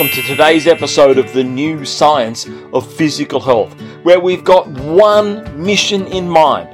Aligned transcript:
welcome 0.00 0.16
to 0.16 0.26
today's 0.26 0.66
episode 0.66 1.18
of 1.18 1.30
the 1.34 1.44
new 1.44 1.84
science 1.84 2.48
of 2.72 2.90
physical 2.90 3.38
health, 3.38 3.78
where 4.02 4.18
we've 4.18 4.44
got 4.44 4.66
one 4.66 5.62
mission 5.62 6.06
in 6.06 6.26
mind 6.26 6.68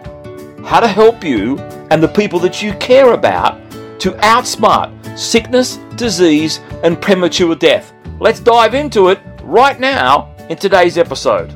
how 0.64 0.78
to 0.78 0.86
help 0.86 1.24
you 1.24 1.58
and 1.90 2.00
the 2.00 2.06
people 2.06 2.38
that 2.38 2.62
you 2.62 2.72
care 2.74 3.14
about 3.14 3.60
to 3.98 4.12
outsmart 4.22 5.18
sickness, 5.18 5.78
disease, 5.96 6.60
and 6.84 7.02
premature 7.02 7.56
death. 7.56 7.92
Let's 8.20 8.38
dive 8.38 8.74
into 8.74 9.08
it 9.08 9.18
right 9.42 9.80
now 9.80 10.32
in 10.48 10.56
today's 10.56 10.96
episode. 10.96 11.52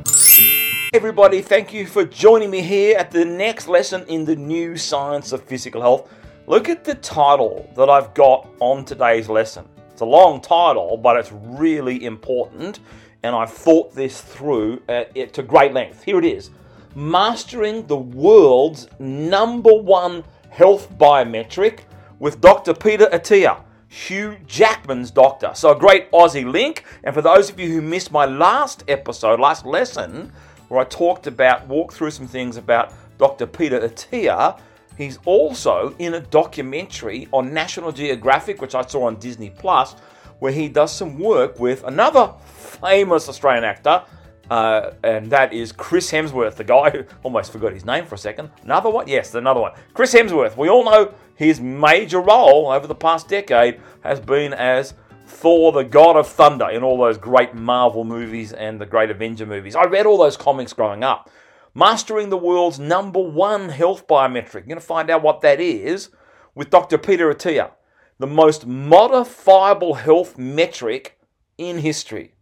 Everybody, 0.92 1.40
thank 1.40 1.72
you 1.72 1.86
for 1.86 2.04
joining 2.04 2.50
me 2.50 2.62
here 2.62 2.98
at 2.98 3.12
the 3.12 3.24
next 3.24 3.68
lesson 3.68 4.04
in 4.08 4.24
the 4.24 4.34
new 4.34 4.76
science 4.76 5.30
of 5.30 5.44
physical 5.44 5.80
health. 5.80 6.12
Look 6.48 6.68
at 6.68 6.82
the 6.82 6.96
title 6.96 7.70
that 7.76 7.88
I've 7.88 8.12
got 8.14 8.48
on 8.58 8.84
today's 8.84 9.28
lesson. 9.28 9.68
It's 10.00 10.06
a 10.06 10.06
long 10.06 10.40
title, 10.40 10.96
but 10.96 11.18
it's 11.18 11.30
really 11.30 12.06
important, 12.06 12.80
and 13.22 13.36
I've 13.36 13.52
thought 13.52 13.94
this 13.94 14.18
through 14.22 14.80
uh, 14.88 15.04
to 15.34 15.42
great 15.42 15.74
length. 15.74 16.04
Here 16.04 16.18
it 16.18 16.24
is 16.24 16.48
Mastering 16.94 17.86
the 17.86 17.98
world's 17.98 18.88
number 18.98 19.74
one 19.74 20.24
health 20.48 20.90
biometric 20.96 21.80
with 22.18 22.40
Dr. 22.40 22.72
Peter 22.72 23.08
Attia. 23.12 23.60
Hugh 23.88 24.38
Jackman's 24.46 25.10
doctor. 25.10 25.50
So, 25.52 25.72
a 25.72 25.78
great 25.78 26.10
Aussie 26.12 26.50
link. 26.50 26.84
And 27.04 27.14
for 27.14 27.20
those 27.20 27.50
of 27.50 27.60
you 27.60 27.68
who 27.68 27.82
missed 27.82 28.10
my 28.10 28.24
last 28.24 28.84
episode, 28.88 29.38
last 29.38 29.66
lesson, 29.66 30.32
where 30.68 30.80
I 30.80 30.84
talked 30.84 31.26
about, 31.26 31.66
walked 31.66 31.92
through 31.92 32.12
some 32.12 32.26
things 32.26 32.56
about 32.56 32.94
Dr. 33.18 33.46
Peter 33.46 33.78
Attia, 33.80 34.58
He's 35.00 35.18
also 35.24 35.94
in 35.98 36.12
a 36.12 36.20
documentary 36.20 37.26
on 37.32 37.54
National 37.54 37.90
Geographic, 37.90 38.60
which 38.60 38.74
I 38.74 38.82
saw 38.82 39.04
on 39.04 39.16
Disney 39.16 39.48
Plus, 39.48 39.94
where 40.40 40.52
he 40.52 40.68
does 40.68 40.92
some 40.92 41.18
work 41.18 41.58
with 41.58 41.82
another 41.84 42.34
famous 42.44 43.26
Australian 43.26 43.64
actor, 43.64 44.02
uh, 44.50 44.90
and 45.02 45.30
that 45.30 45.54
is 45.54 45.72
Chris 45.72 46.12
Hemsworth, 46.12 46.56
the 46.56 46.64
guy 46.64 46.90
who 46.90 47.04
almost 47.22 47.50
forgot 47.50 47.72
his 47.72 47.86
name 47.86 48.04
for 48.04 48.16
a 48.16 48.18
second. 48.18 48.50
Another 48.62 48.90
one? 48.90 49.08
Yes, 49.08 49.34
another 49.34 49.60
one. 49.60 49.72
Chris 49.94 50.12
Hemsworth. 50.12 50.58
We 50.58 50.68
all 50.68 50.84
know 50.84 51.14
his 51.34 51.62
major 51.62 52.20
role 52.20 52.70
over 52.70 52.86
the 52.86 52.94
past 52.94 53.26
decade 53.26 53.80
has 54.02 54.20
been 54.20 54.52
as 54.52 54.92
Thor, 55.26 55.72
the 55.72 55.84
God 55.84 56.16
of 56.16 56.28
Thunder, 56.28 56.68
in 56.68 56.82
all 56.82 56.98
those 56.98 57.16
great 57.16 57.54
Marvel 57.54 58.04
movies 58.04 58.52
and 58.52 58.78
the 58.78 58.84
great 58.84 59.08
Avenger 59.08 59.46
movies. 59.46 59.74
I 59.74 59.84
read 59.84 60.04
all 60.04 60.18
those 60.18 60.36
comics 60.36 60.74
growing 60.74 61.04
up. 61.04 61.30
Mastering 61.74 62.30
the 62.30 62.36
world's 62.36 62.78
number 62.78 63.20
one 63.20 63.68
health 63.68 64.06
biometric. 64.08 64.54
You're 64.54 64.62
going 64.62 64.78
to 64.78 64.80
find 64.80 65.10
out 65.10 65.22
what 65.22 65.40
that 65.42 65.60
is 65.60 66.10
with 66.54 66.70
Dr. 66.70 66.98
Peter 66.98 67.32
Attia, 67.32 67.70
the 68.18 68.26
most 68.26 68.66
modifiable 68.66 69.94
health 69.94 70.36
metric 70.36 71.18
in 71.58 71.78
history. 71.78 72.34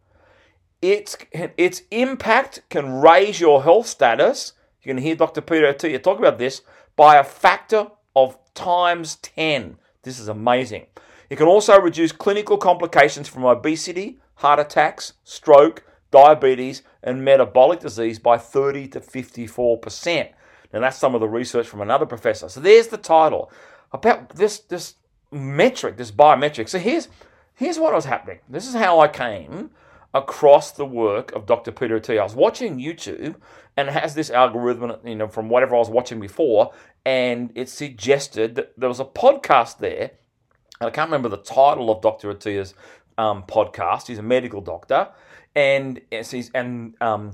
Its, 0.81 1.17
its 1.33 1.83
impact 1.91 2.63
can 2.71 3.01
raise 3.01 3.41
your 3.41 3.63
health 3.65 3.87
status. 3.87 4.55
You're 4.81 4.95
going 4.95 5.03
to 5.03 5.07
hear 5.07 5.17
Dr. 5.17 5.41
Peter 5.41 5.73
Attia 5.73 6.03
talk 6.03 6.19
about 6.19 6.39
this 6.39 6.63
by 6.97 7.17
a 7.17 7.25
factor 7.25 7.89
of 8.17 8.39
times 8.55 9.17
10. 9.17 9.77
This 10.03 10.19
is 10.19 10.29
amazing. 10.29 10.87
It 11.29 11.37
can 11.37 11.47
also 11.47 11.79
reduce 11.79 12.13
clinical 12.13 12.57
complications 12.57 13.29
from 13.29 13.45
obesity, 13.45 14.19
heart 14.37 14.59
attacks, 14.59 15.13
stroke, 15.25 15.85
diabetes, 16.11 16.83
and 17.03 17.25
metabolic 17.25 17.81
disease 17.81 18.19
by 18.19 18.39
30 18.39 18.89
to 18.89 19.01
54%. 19.01 20.31
Now, 20.73 20.81
that's 20.81 20.99
some 20.99 21.15
of 21.15 21.21
the 21.21 21.29
research 21.29 21.67
from 21.67 21.81
another 21.81 22.07
professor. 22.07 22.49
So, 22.49 22.61
there's 22.61 22.89
the 22.89 22.99
title 22.99 23.51
about 23.93 24.37
this, 24.37 24.59
this 24.61 24.95
metric, 25.31 25.97
this 25.97 26.11
biometric. 26.11 26.69
So, 26.69 26.79
here's, 26.79 27.09
here's 27.55 27.79
what 27.79 27.93
was 27.93 28.05
happening. 28.05 28.41
This 28.49 28.67
is 28.67 28.75
how 28.75 29.01
I 29.01 29.09
came 29.09 29.71
across 30.15 30.73
the 30.73 30.87
work 30.87 31.33
of 31.33 31.47
Dr. 31.47 31.73
Peter 31.73 31.99
Attia. 31.99 32.21
I 32.21 32.25
was 32.25 32.35
watching 32.35 32.79
YouTube 32.79 33.37
and 33.79 33.89
it 33.89 33.93
has 33.93 34.15
this 34.17 34.29
algorithm, 34.29 34.97
you 35.05 35.15
know, 35.15 35.29
from 35.29 35.49
whatever 35.49 35.77
I 35.77 35.79
was 35.79 35.89
watching 35.89 36.19
before, 36.19 36.73
and 37.05 37.53
it 37.55 37.69
suggested 37.69 38.57
that 38.57 38.73
there 38.77 38.89
was 38.89 38.99
a 38.99 39.05
podcast 39.05 39.79
there, 39.79 40.11
and 40.81 40.89
I 40.89 40.91
can't 40.91 41.09
remember 41.09 41.29
the 41.29 41.37
title 41.37 41.89
of 41.89 42.03
Dr. 42.03 42.29
Attia's 42.35 42.75
um, 43.17 43.45
podcast. 43.45 44.09
He's 44.09 44.19
a 44.19 44.23
medical 44.23 44.61
doctor, 44.61 45.11
and 45.59 46.01
and 46.55 46.95
um, 47.01 47.33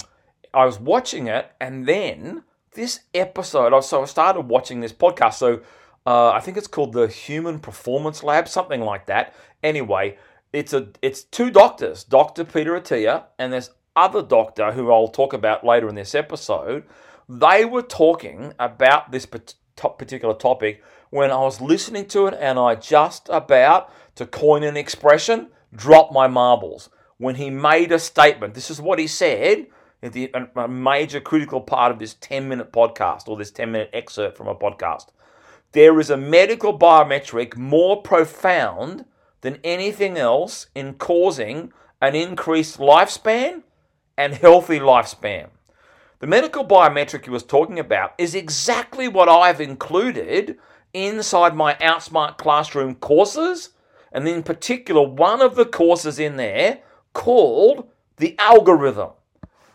I 0.55 0.65
was 0.65 0.81
watching 0.81 1.27
it, 1.27 1.53
and 1.61 1.87
then 1.87 2.43
this 2.73 3.01
episode. 3.13 3.79
So 3.83 4.03
I 4.03 4.07
started 4.07 4.43
watching 4.43 4.81
this 4.81 4.95
podcast. 4.95 5.35
So 5.35 5.61
uh, 6.07 6.31
I 6.31 6.41
think 6.41 6.57
it's 6.57 6.67
called 6.67 6.95
the 6.95 7.07
Human 7.07 7.59
Performance 7.59 8.23
Lab, 8.23 8.49
something 8.49 8.81
like 8.81 9.05
that. 9.07 9.35
Anyway, 9.63 10.17
it's 10.55 10.73
a 10.73 10.89
it's 11.03 11.23
two 11.23 11.51
doctors, 11.51 12.03
Doctor 12.03 12.45
Peter 12.45 12.73
Attia, 12.81 13.25
and 13.39 13.53
this 13.53 13.71
other 13.95 14.23
doctor 14.23 14.73
who 14.73 14.91
I'll 14.91 15.09
talk 15.09 15.35
about 15.35 15.63
later 15.63 15.89
in 15.89 15.95
this 15.95 16.15
episode. 16.15 16.85
They 17.29 17.67
were 17.67 17.83
talking 17.83 18.55
about 18.59 19.13
this 19.13 19.27
particular 19.27 20.35
topic 20.35 20.83
when 21.11 21.31
I 21.31 21.41
was 21.41 21.61
listening 21.61 22.07
to 22.07 22.27
it, 22.29 22.35
and 22.41 22.59
I 22.59 22.75
just 22.75 23.29
about 23.31 23.93
to 24.15 24.25
coin 24.25 24.63
an 24.63 24.79
expression, 24.79 25.49
drop 25.75 26.11
my 26.11 26.27
marbles 26.27 26.89
when 27.25 27.37
he 27.37 27.49
made 27.49 27.91
a 27.91 27.99
statement. 27.99 28.53
This 28.53 28.71
is 28.71 28.81
what 28.81 28.99
he 28.99 29.07
said 29.07 29.67
the, 30.03 30.31
a 30.57 30.69
major 30.69 31.21
critical 31.21 31.63
part 31.63 31.91
of 31.91 31.99
this 31.99 32.15
10 32.15 32.49
minute 32.49 32.71
podcast 32.71 33.29
or 33.29 33.37
this 33.39 33.51
10 33.51 33.73
minute 33.73 33.91
excerpt 33.95 34.37
from 34.37 34.49
a 34.49 34.55
podcast. 34.55 35.07
There 35.73 35.99
is 35.99 36.11
a 36.11 36.17
medical 36.17 36.79
biometric 36.79 37.57
more 37.57 38.03
profound 38.03 39.07
than 39.41 39.59
anything 39.65 40.19
else 40.19 40.67
in 40.75 40.95
causing 40.95 41.73
an 42.03 42.15
increased 42.15 42.79
lifespan 42.79 43.63
and 44.17 44.35
healthy 44.35 44.79
lifespan. 44.79 45.49
The 46.19 46.27
medical 46.27 46.65
biometric 46.65 47.25
he 47.25 47.31
was 47.31 47.43
talking 47.43 47.79
about 47.79 48.13
is 48.19 48.35
exactly 48.35 49.09
what 49.09 49.29
I've 49.29 49.61
included 49.61 50.59
inside 50.93 51.57
my 51.57 51.75
Outsmart 51.75 52.39
Classroom 52.39 52.95
courses, 52.97 53.71
and 54.13 54.29
in 54.29 54.43
particular, 54.43 55.03
one 55.03 55.41
of 55.41 55.57
the 55.57 55.65
courses 55.65 56.19
in 56.19 56.37
there 56.37 56.81
called 57.15 57.89
the 58.19 58.37
algorithm. 58.39 59.11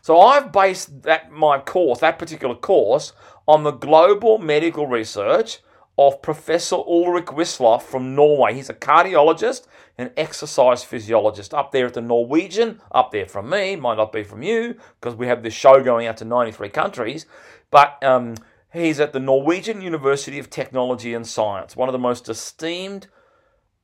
So 0.01 0.19
I've 0.21 0.51
based 0.51 1.03
that 1.03 1.31
my 1.31 1.59
course, 1.59 1.99
that 1.99 2.19
particular 2.19 2.55
course, 2.55 3.13
on 3.47 3.63
the 3.63 3.71
global 3.71 4.37
medical 4.37 4.87
research 4.87 5.59
of 5.97 6.21
Professor 6.21 6.77
Ulrich 6.77 7.25
Wisloff 7.25 7.81
from 7.81 8.15
Norway. 8.15 8.53
He's 8.53 8.69
a 8.69 8.73
cardiologist 8.73 9.67
and 9.97 10.11
exercise 10.15 10.81
physiologist 10.81 11.53
up 11.53 11.73
there 11.73 11.87
at 11.87 11.93
the 11.93 12.01
Norwegian, 12.01 12.79
up 12.91 13.11
there 13.11 13.25
from 13.25 13.49
me, 13.49 13.75
might 13.75 13.97
not 13.97 14.13
be 14.13 14.23
from 14.23 14.41
you, 14.41 14.77
because 15.01 15.15
we 15.15 15.27
have 15.27 15.43
this 15.43 15.53
show 15.53 15.83
going 15.83 16.07
out 16.07 16.15
to 16.17 16.25
93 16.25 16.69
countries. 16.69 17.25
But 17.69 18.01
um, 18.01 18.35
he's 18.71 19.01
at 19.01 19.11
the 19.11 19.19
Norwegian 19.19 19.81
University 19.81 20.39
of 20.39 20.49
Technology 20.49 21.13
and 21.13 21.27
Science, 21.27 21.75
one 21.75 21.89
of 21.89 21.93
the 21.93 21.99
most 21.99 22.29
esteemed 22.29 23.07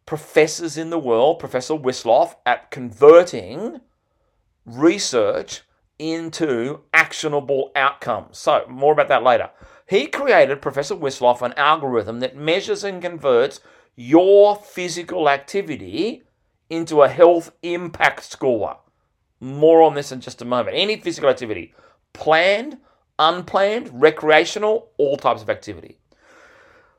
professors 0.06 0.78
in 0.78 0.90
the 0.90 1.00
world, 1.00 1.40
Professor 1.40 1.74
Wisloff, 1.74 2.36
at 2.46 2.72
converting 2.72 3.82
research 4.66 5.62
into 5.98 6.82
actionable 6.94 7.72
outcomes. 7.76 8.38
So, 8.38 8.66
more 8.70 8.94
about 8.94 9.08
that 9.08 9.24
later. 9.24 9.50
He 9.88 10.08
created, 10.08 10.62
Professor 10.62 10.96
Wisloff, 10.96 11.42
an 11.42 11.54
algorithm 11.58 12.20
that 12.20 12.36
measures 12.36 12.84
and 12.84 13.02
converts 13.02 13.60
your 13.96 14.56
physical 14.56 15.30
activity 15.30 16.24
into 16.70 17.02
a 17.02 17.10
health 17.10 17.52
impact 17.62 18.24
score. 18.24 18.80
More 19.40 19.84
on 19.84 19.94
this 19.94 20.12
in 20.12 20.22
just 20.22 20.42
a 20.42 20.46
moment. 20.46 20.76
Any 20.76 21.00
physical 21.00 21.30
activity, 21.30 21.74
planned, 22.14 22.78
unplanned, 23.20 24.02
recreational, 24.02 24.90
all 24.98 25.18
types 25.18 25.42
of 25.42 25.50
activity. 25.50 26.00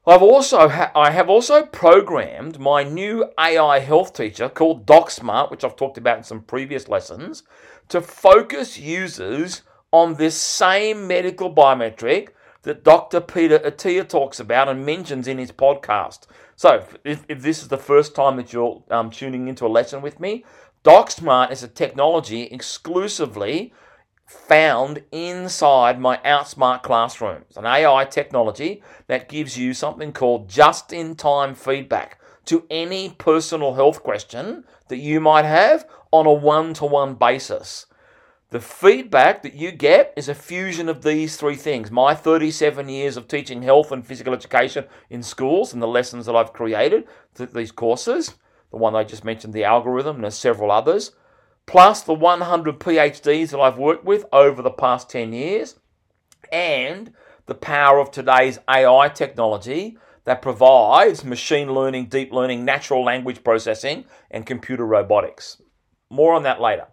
I've 0.09 0.23
also 0.23 0.69
ha- 0.69 0.93
I 0.95 1.11
have 1.11 1.29
also 1.29 1.67
programmed 1.67 2.61
my 2.61 2.85
new 2.85 3.29
AI 3.37 3.81
health 3.81 4.13
teacher 4.13 4.49
called 4.49 4.87
DocSmart, 4.87 5.51
which 5.51 5.65
I've 5.65 5.75
talked 5.75 5.99
about 5.99 6.19
in 6.19 6.23
some 6.23 6.43
previous 6.43 6.89
lessons, 6.89 7.43
to 7.89 8.01
focus 8.01 8.79
users 8.79 9.63
on 9.91 10.15
this 10.15 10.41
same 10.41 11.09
medical 11.09 11.53
biometric 11.53 12.29
that 12.63 12.85
Dr. 12.85 13.21
Peter 13.21 13.59
Attia 13.59 14.09
talks 14.09 14.39
about 14.39 14.69
and 14.69 14.87
mentions 14.87 15.27
in 15.27 15.39
his 15.39 15.51
podcast. 15.51 16.27
So, 16.55 16.85
if, 17.03 17.25
if 17.29 17.43
this 17.43 17.61
is 17.61 17.69
the 17.69 17.77
first 17.77 18.15
time 18.15 18.37
that 18.37 18.53
you're 18.53 18.85
um, 18.91 19.11
tuning 19.11 19.49
into 19.49 19.67
a 19.67 19.69
lesson 19.69 20.03
with 20.03 20.21
me, 20.21 20.45
DocSmart 20.85 21.51
is 21.51 21.65
a 21.65 21.69
technology 21.69 22.43
exclusively 22.45 23.73
found 24.27 25.05
inside 25.13 26.01
my 26.01 26.19
Outsmart 26.19 26.83
classrooms, 26.83 27.57
an 27.57 27.65
AI 27.65 28.05
technology 28.05 28.83
that 29.07 29.29
gives 29.29 29.57
you 29.57 29.73
something 29.73 30.13
called 30.13 30.49
just 30.49 30.93
in 30.93 31.15
time 31.15 31.55
feedback 31.55 32.21
to 32.47 32.67
any 32.69 33.11
personal 33.11 33.75
health 33.75 34.03
question 34.03 34.65
that 34.89 34.99
you 34.99 35.21
might 35.21 35.45
have 35.45 35.89
on 36.11 36.27
a 36.27 36.33
one 36.33 36.75
to 36.75 36.85
one 36.85 37.15
basis. 37.15 37.87
The 38.51 38.61
feedback 38.61 39.43
that 39.43 39.55
you 39.55 39.73
get 39.73 40.13
is 40.17 40.29
a 40.29 40.35
fusion 40.35 40.89
of 40.89 41.03
these 41.03 41.37
three 41.37 41.57
things. 41.57 41.91
My 41.91 42.15
37 42.15 42.89
years 42.89 43.17
of 43.17 43.27
teaching 43.27 43.63
health 43.63 43.91
and 43.91 44.07
physical 44.07 44.33
education 44.33 44.85
in 45.11 45.23
schools 45.23 45.73
and 45.73 45.83
the 45.83 45.89
lessons 45.89 46.27
that 46.27 46.37
I've 46.37 46.53
created, 46.53 47.05
these 47.35 47.73
courses, 47.73 48.35
the 48.71 48.77
one 48.77 48.95
I 48.95 49.03
just 49.03 49.25
mentioned, 49.25 49.53
the 49.53 49.65
algorithm, 49.65 50.17
and 50.17 50.25
there's 50.25 50.37
several 50.37 50.71
others 50.71 51.13
plus 51.67 52.03
the 52.03 52.15
100 52.15 52.79
PhDs 52.79 53.51
that 53.51 53.61
I've 53.61 53.79
worked 53.79 54.05
with 54.05 54.25
over 54.33 54.63
the 54.63 54.71
past 54.71 55.11
10 55.11 55.33
years, 55.33 55.77
and 56.51 57.13
the 57.47 57.55
power 57.55 57.99
of 57.99 58.11
today's 58.11 58.59
AI 58.69 59.09
technology 59.09 59.99
that 60.25 60.43
provides 60.43 61.25
machine 61.25 61.73
learning, 61.73 62.07
deep 62.07 62.33
learning, 62.33 62.65
natural 62.65 63.05
language 63.05 63.45
processing, 63.45 64.05
and 64.31 64.47
computer 64.47 64.85
robotics. 64.85 65.61
More 66.11 66.35
on 66.35 66.43
that 66.45 66.61
later. 66.61 66.87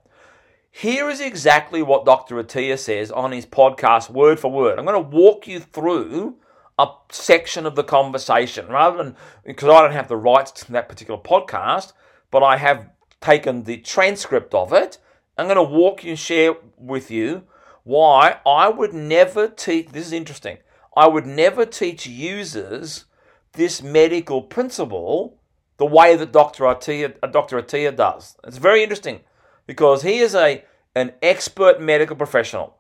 Here 0.70 1.08
is 1.10 1.22
exactly 1.22 1.84
what 1.84 2.06
Dr. 2.06 2.36
Attia 2.36 2.80
says 2.80 3.12
on 3.12 3.32
his 3.32 3.46
podcast, 3.46 4.10
word 4.10 4.40
for 4.40 4.52
word. 4.52 4.80
I'm 4.80 4.86
going 4.86 5.04
to 5.04 5.18
walk 5.18 5.48
you 5.48 5.60
through 5.60 6.38
a 6.80 6.88
section 7.12 7.68
of 7.68 7.76
the 7.76 7.84
conversation 7.84 8.68
rather 8.68 8.98
than 8.98 9.16
because 9.46 9.70
I 9.70 9.82
don't 9.82 9.92
have 9.92 10.08
the 10.08 10.18
rights 10.18 10.52
to 10.52 10.72
that 10.72 10.90
particular 10.90 11.20
podcast, 11.20 11.94
but 12.32 12.42
I 12.42 12.58
have 12.58 12.90
taken 13.24 13.64
the 13.64 13.78
transcript 13.78 14.54
of 14.54 14.74
it. 14.74 14.98
I'm 15.38 15.48
going 15.48 15.56
to 15.56 15.64
walk 15.64 16.04
and 16.04 16.20
share 16.20 16.56
with 16.78 17.10
you 17.10 17.44
why 17.84 18.40
I 18.46 18.70
would 18.70 18.94
never 18.94 19.48
teach. 19.48 19.90
This 19.90 20.08
is 20.08 20.14
interesting. 20.14 20.58
I 20.96 21.08
would 21.08 21.26
never 21.26 21.66
teach 21.66 22.06
users 22.06 23.06
this 23.54 23.82
medical 23.82 24.42
principle 24.42 25.40
the 25.78 25.86
way 25.86 26.16
that 26.16 26.32
Dr. 26.32 26.66
Attia, 26.66 27.16
uh, 27.24 27.28
Dr. 27.28 27.62
Attia 27.62 27.96
does. 27.96 28.38
It's 28.44 28.58
very 28.58 28.84
interesting 28.84 29.22
because 29.66 30.04
he 30.04 30.20
is 30.20 30.36
a 30.36 30.64
an 30.96 31.14
expert 31.24 31.82
medical 31.82 32.16
professional. 32.16 32.78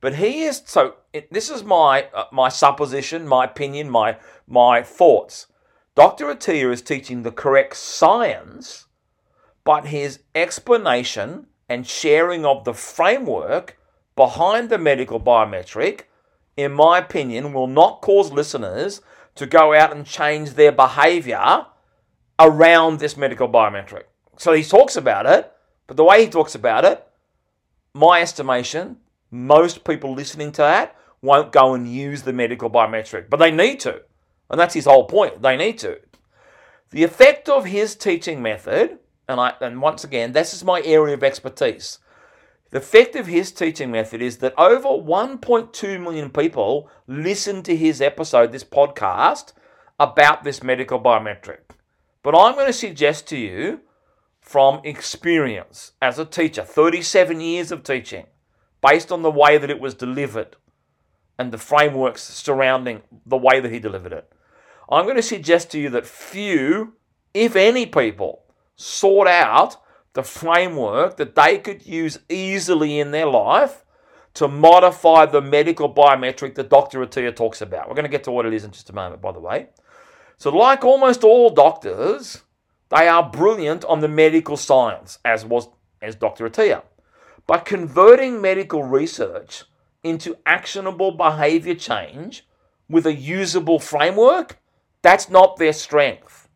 But 0.00 0.14
he 0.14 0.44
is 0.44 0.62
so. 0.64 0.94
This 1.30 1.50
is 1.50 1.64
my 1.64 2.06
uh, 2.14 2.26
my 2.30 2.48
supposition, 2.48 3.26
my 3.26 3.46
opinion, 3.46 3.90
my 3.90 4.18
my 4.46 4.82
thoughts. 4.82 5.46
Dr. 5.96 6.26
Attia 6.26 6.72
is 6.72 6.82
teaching 6.82 7.22
the 7.22 7.32
correct 7.32 7.76
science, 7.76 8.86
but 9.68 9.88
his 9.88 10.20
explanation 10.34 11.46
and 11.68 11.86
sharing 11.86 12.46
of 12.46 12.64
the 12.64 12.72
framework 12.72 13.78
behind 14.16 14.70
the 14.70 14.78
medical 14.78 15.20
biometric, 15.20 16.04
in 16.56 16.72
my 16.72 16.96
opinion, 16.96 17.52
will 17.52 17.66
not 17.66 18.00
cause 18.00 18.32
listeners 18.32 19.02
to 19.34 19.44
go 19.44 19.74
out 19.74 19.94
and 19.94 20.06
change 20.06 20.54
their 20.54 20.72
behavior 20.72 21.66
around 22.38 22.98
this 22.98 23.14
medical 23.14 23.46
biometric. 23.46 24.04
So 24.38 24.54
he 24.54 24.64
talks 24.64 24.96
about 24.96 25.26
it, 25.26 25.52
but 25.86 25.98
the 25.98 26.04
way 26.04 26.24
he 26.24 26.30
talks 26.30 26.54
about 26.54 26.86
it, 26.86 27.06
my 27.92 28.22
estimation, 28.22 28.96
most 29.30 29.84
people 29.84 30.14
listening 30.14 30.50
to 30.52 30.62
that 30.62 30.96
won't 31.20 31.52
go 31.52 31.74
and 31.74 31.86
use 31.86 32.22
the 32.22 32.32
medical 32.32 32.70
biometric, 32.70 33.28
but 33.28 33.36
they 33.36 33.50
need 33.50 33.80
to. 33.80 34.00
And 34.48 34.58
that's 34.58 34.72
his 34.72 34.86
whole 34.86 35.04
point. 35.04 35.42
They 35.42 35.58
need 35.58 35.76
to. 35.80 36.00
The 36.88 37.04
effect 37.04 37.50
of 37.50 37.66
his 37.66 37.96
teaching 37.96 38.40
method, 38.40 39.00
and 39.28 39.40
I 39.40 39.54
and 39.60 39.80
once 39.80 40.04
again, 40.04 40.32
this 40.32 40.54
is 40.54 40.64
my 40.64 40.82
area 40.82 41.14
of 41.14 41.22
expertise. 41.22 41.98
The 42.70 42.78
effect 42.78 43.16
of 43.16 43.26
his 43.26 43.50
teaching 43.50 43.90
method 43.90 44.20
is 44.20 44.38
that 44.38 44.58
over 44.58 44.88
1.2 44.88 46.00
million 46.02 46.30
people 46.30 46.90
listen 47.06 47.62
to 47.62 47.74
his 47.74 48.02
episode, 48.02 48.52
this 48.52 48.64
podcast, 48.64 49.52
about 49.98 50.44
this 50.44 50.62
medical 50.62 51.00
biometric. 51.00 51.60
But 52.22 52.36
I'm 52.36 52.54
going 52.54 52.66
to 52.66 52.72
suggest 52.72 53.26
to 53.28 53.38
you 53.38 53.80
from 54.40 54.80
experience 54.84 55.92
as 56.02 56.18
a 56.18 56.24
teacher, 56.24 56.62
37 56.62 57.40
years 57.40 57.72
of 57.72 57.82
teaching, 57.82 58.26
based 58.82 59.10
on 59.10 59.22
the 59.22 59.30
way 59.30 59.56
that 59.56 59.70
it 59.70 59.80
was 59.80 59.94
delivered 59.94 60.56
and 61.38 61.52
the 61.52 61.58
frameworks 61.58 62.22
surrounding 62.22 63.02
the 63.24 63.36
way 63.36 63.60
that 63.60 63.72
he 63.72 63.78
delivered 63.78 64.12
it. 64.12 64.30
I'm 64.90 65.04
going 65.04 65.16
to 65.16 65.22
suggest 65.22 65.70
to 65.70 65.78
you 65.78 65.88
that 65.90 66.06
few, 66.06 66.94
if 67.32 67.56
any 67.56 67.86
people, 67.86 68.44
sought 68.78 69.26
out 69.26 69.76
the 70.14 70.22
framework 70.22 71.16
that 71.18 71.34
they 71.34 71.58
could 71.58 71.84
use 71.84 72.18
easily 72.28 72.98
in 72.98 73.10
their 73.10 73.26
life 73.26 73.84
to 74.34 74.48
modify 74.48 75.26
the 75.26 75.42
medical 75.42 75.92
biometric 75.92 76.54
that 76.54 76.70
Dr. 76.70 77.04
Attia 77.04 77.34
talks 77.34 77.60
about. 77.60 77.88
We're 77.88 77.96
going 77.96 78.04
to 78.04 78.10
get 78.10 78.24
to 78.24 78.30
what 78.30 78.46
it 78.46 78.54
is 78.54 78.64
in 78.64 78.70
just 78.70 78.88
a 78.88 78.94
moment, 78.94 79.20
by 79.20 79.32
the 79.32 79.40
way. 79.40 79.68
So, 80.38 80.50
like 80.50 80.84
almost 80.84 81.24
all 81.24 81.50
doctors, 81.50 82.42
they 82.88 83.08
are 83.08 83.28
brilliant 83.28 83.84
on 83.84 84.00
the 84.00 84.08
medical 84.08 84.56
science, 84.56 85.18
as 85.24 85.44
was 85.44 85.68
as 86.00 86.14
Dr. 86.14 86.48
Attia. 86.48 86.82
But 87.46 87.64
converting 87.64 88.40
medical 88.40 88.84
research 88.84 89.64
into 90.04 90.36
actionable 90.46 91.10
behavior 91.10 91.74
change 91.74 92.46
with 92.88 93.06
a 93.06 93.14
usable 93.14 93.80
framework, 93.80 94.60
that's 95.02 95.28
not 95.28 95.56
their 95.56 95.72
strength. 95.72 96.47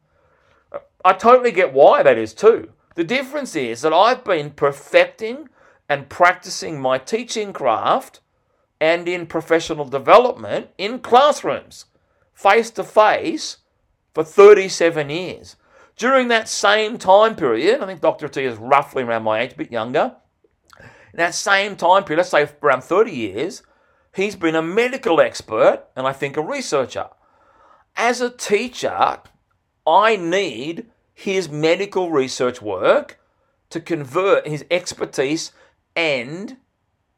I 1.05 1.13
totally 1.13 1.53
get 1.53 1.73
why 1.73 2.03
that 2.03 2.19
is 2.19 2.35
too. 2.35 2.71
The 2.95 3.05
difference 3.05 3.57
is 3.57 3.83
that 3.83 3.93
I've 3.93 4.25
been 4.25 4.51
perfecting 4.51 5.49
and 5.89 6.09
practicing 6.09 6.81
my 6.81 6.99
teaching 6.99 7.53
craft 7.53 8.21
and 8.81 9.09
in 9.09 9.27
professional 9.27 9.85
development 9.85 10.69
in 10.79 10.99
classrooms, 10.99 11.87
face 12.35 12.71
to 12.73 12.85
face, 12.85 13.59
for 14.15 14.25
37 14.25 15.11
years. 15.11 15.57
During 15.97 16.29
that 16.29 16.49
same 16.49 16.99
time 16.99 17.37
period, 17.37 17.81
I 17.81 17.87
think 17.87 18.01
Dr. 18.01 18.29
Attia 18.29 18.51
is 18.51 18.59
roughly 18.59 19.03
around 19.03 19.23
my 19.23 19.41
age, 19.41 19.53
a 19.53 19.57
bit 19.57 19.73
younger. 19.73 20.17
In 20.81 21.19
that 21.19 21.35
same 21.35 21.77
time 21.77 22.05
period, 22.05 22.19
let's 22.19 22.31
say 22.31 22.49
around 22.63 22.85
30 22.85 23.13
years, 23.13 23.63
he's 24.15 24.37
been 24.37 24.55
a 24.55 24.63
medical 24.63 25.21
expert 25.21 25.85
and 25.95 26.07
I 26.07 26.13
think 26.13 26.37
a 26.37 26.43
researcher. 26.43 27.09
As 27.97 28.21
a 28.21 28.31
teacher, 28.31 29.19
I 29.87 30.17
need 30.17 30.87
his 31.13 31.49
medical 31.49 32.11
research 32.11 32.63
work 32.63 33.19
to 33.71 33.81
convert 33.81 34.47
his 34.47 34.65
expertise 34.71 35.53
and 35.97 36.57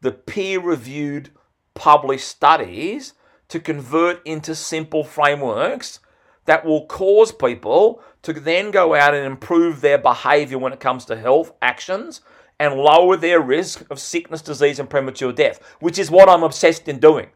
the 0.00 0.12
peer 0.12 0.61
reviewed 0.61 1.31
published 1.75 2.28
studies 2.28 3.14
to 3.49 3.61
convert 3.61 4.25
into 4.26 4.55
simple 4.55 5.05
frameworks 5.05 6.00
that 6.46 6.64
will 6.64 6.87
cause 6.87 7.32
people 7.32 8.02
to 8.22 8.32
then 8.32 8.70
go 8.70 8.94
out 8.94 9.14
and 9.14 9.26
improve 9.26 9.81
their 9.81 9.99
behavior 9.99 10.58
when 10.58 10.72
it 10.72 10.81
comes 10.81 11.05
to 11.05 11.16
health 11.16 11.52
actions 11.62 12.20
and 12.58 12.75
lower 12.75 13.16
their 13.16 13.40
risk 13.40 13.84
of 13.90 13.99
sickness, 13.99 14.43
disease, 14.43 14.78
and 14.78 14.88
premature 14.88 15.32
death, 15.32 15.61
which 15.81 15.99
is 15.99 16.11
what 16.11 16.28
I'm 16.28 16.43
obsessed 16.43 16.88
in 16.88 16.99
doing. 16.99 17.28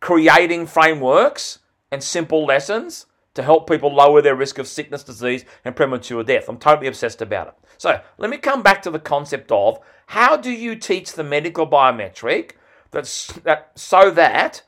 Creating 0.00 0.66
frameworks 0.66 1.60
and 1.90 2.02
simple 2.02 2.44
lessons 2.44 3.06
to 3.36 3.42
help 3.42 3.68
people 3.68 3.94
lower 3.94 4.20
their 4.20 4.34
risk 4.34 4.58
of 4.58 4.66
sickness, 4.66 5.04
disease, 5.04 5.44
and 5.64 5.76
premature 5.76 6.24
death. 6.24 6.48
I'm 6.48 6.58
totally 6.58 6.88
obsessed 6.88 7.22
about 7.22 7.48
it. 7.48 7.54
So 7.78 8.00
let 8.18 8.30
me 8.30 8.38
come 8.38 8.62
back 8.62 8.82
to 8.82 8.90
the 8.90 8.98
concept 8.98 9.52
of 9.52 9.78
how 10.06 10.36
do 10.36 10.50
you 10.50 10.74
teach 10.74 11.12
the 11.12 11.24
medical 11.24 11.66
biometric 11.66 12.52
that's, 12.90 13.28
that, 13.44 13.72
so 13.74 14.10
that 14.10 14.62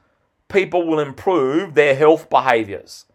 people 0.48 0.86
will 0.86 1.00
improve 1.00 1.74
their 1.74 1.94
health 1.94 2.28
behaviors. 2.28 3.06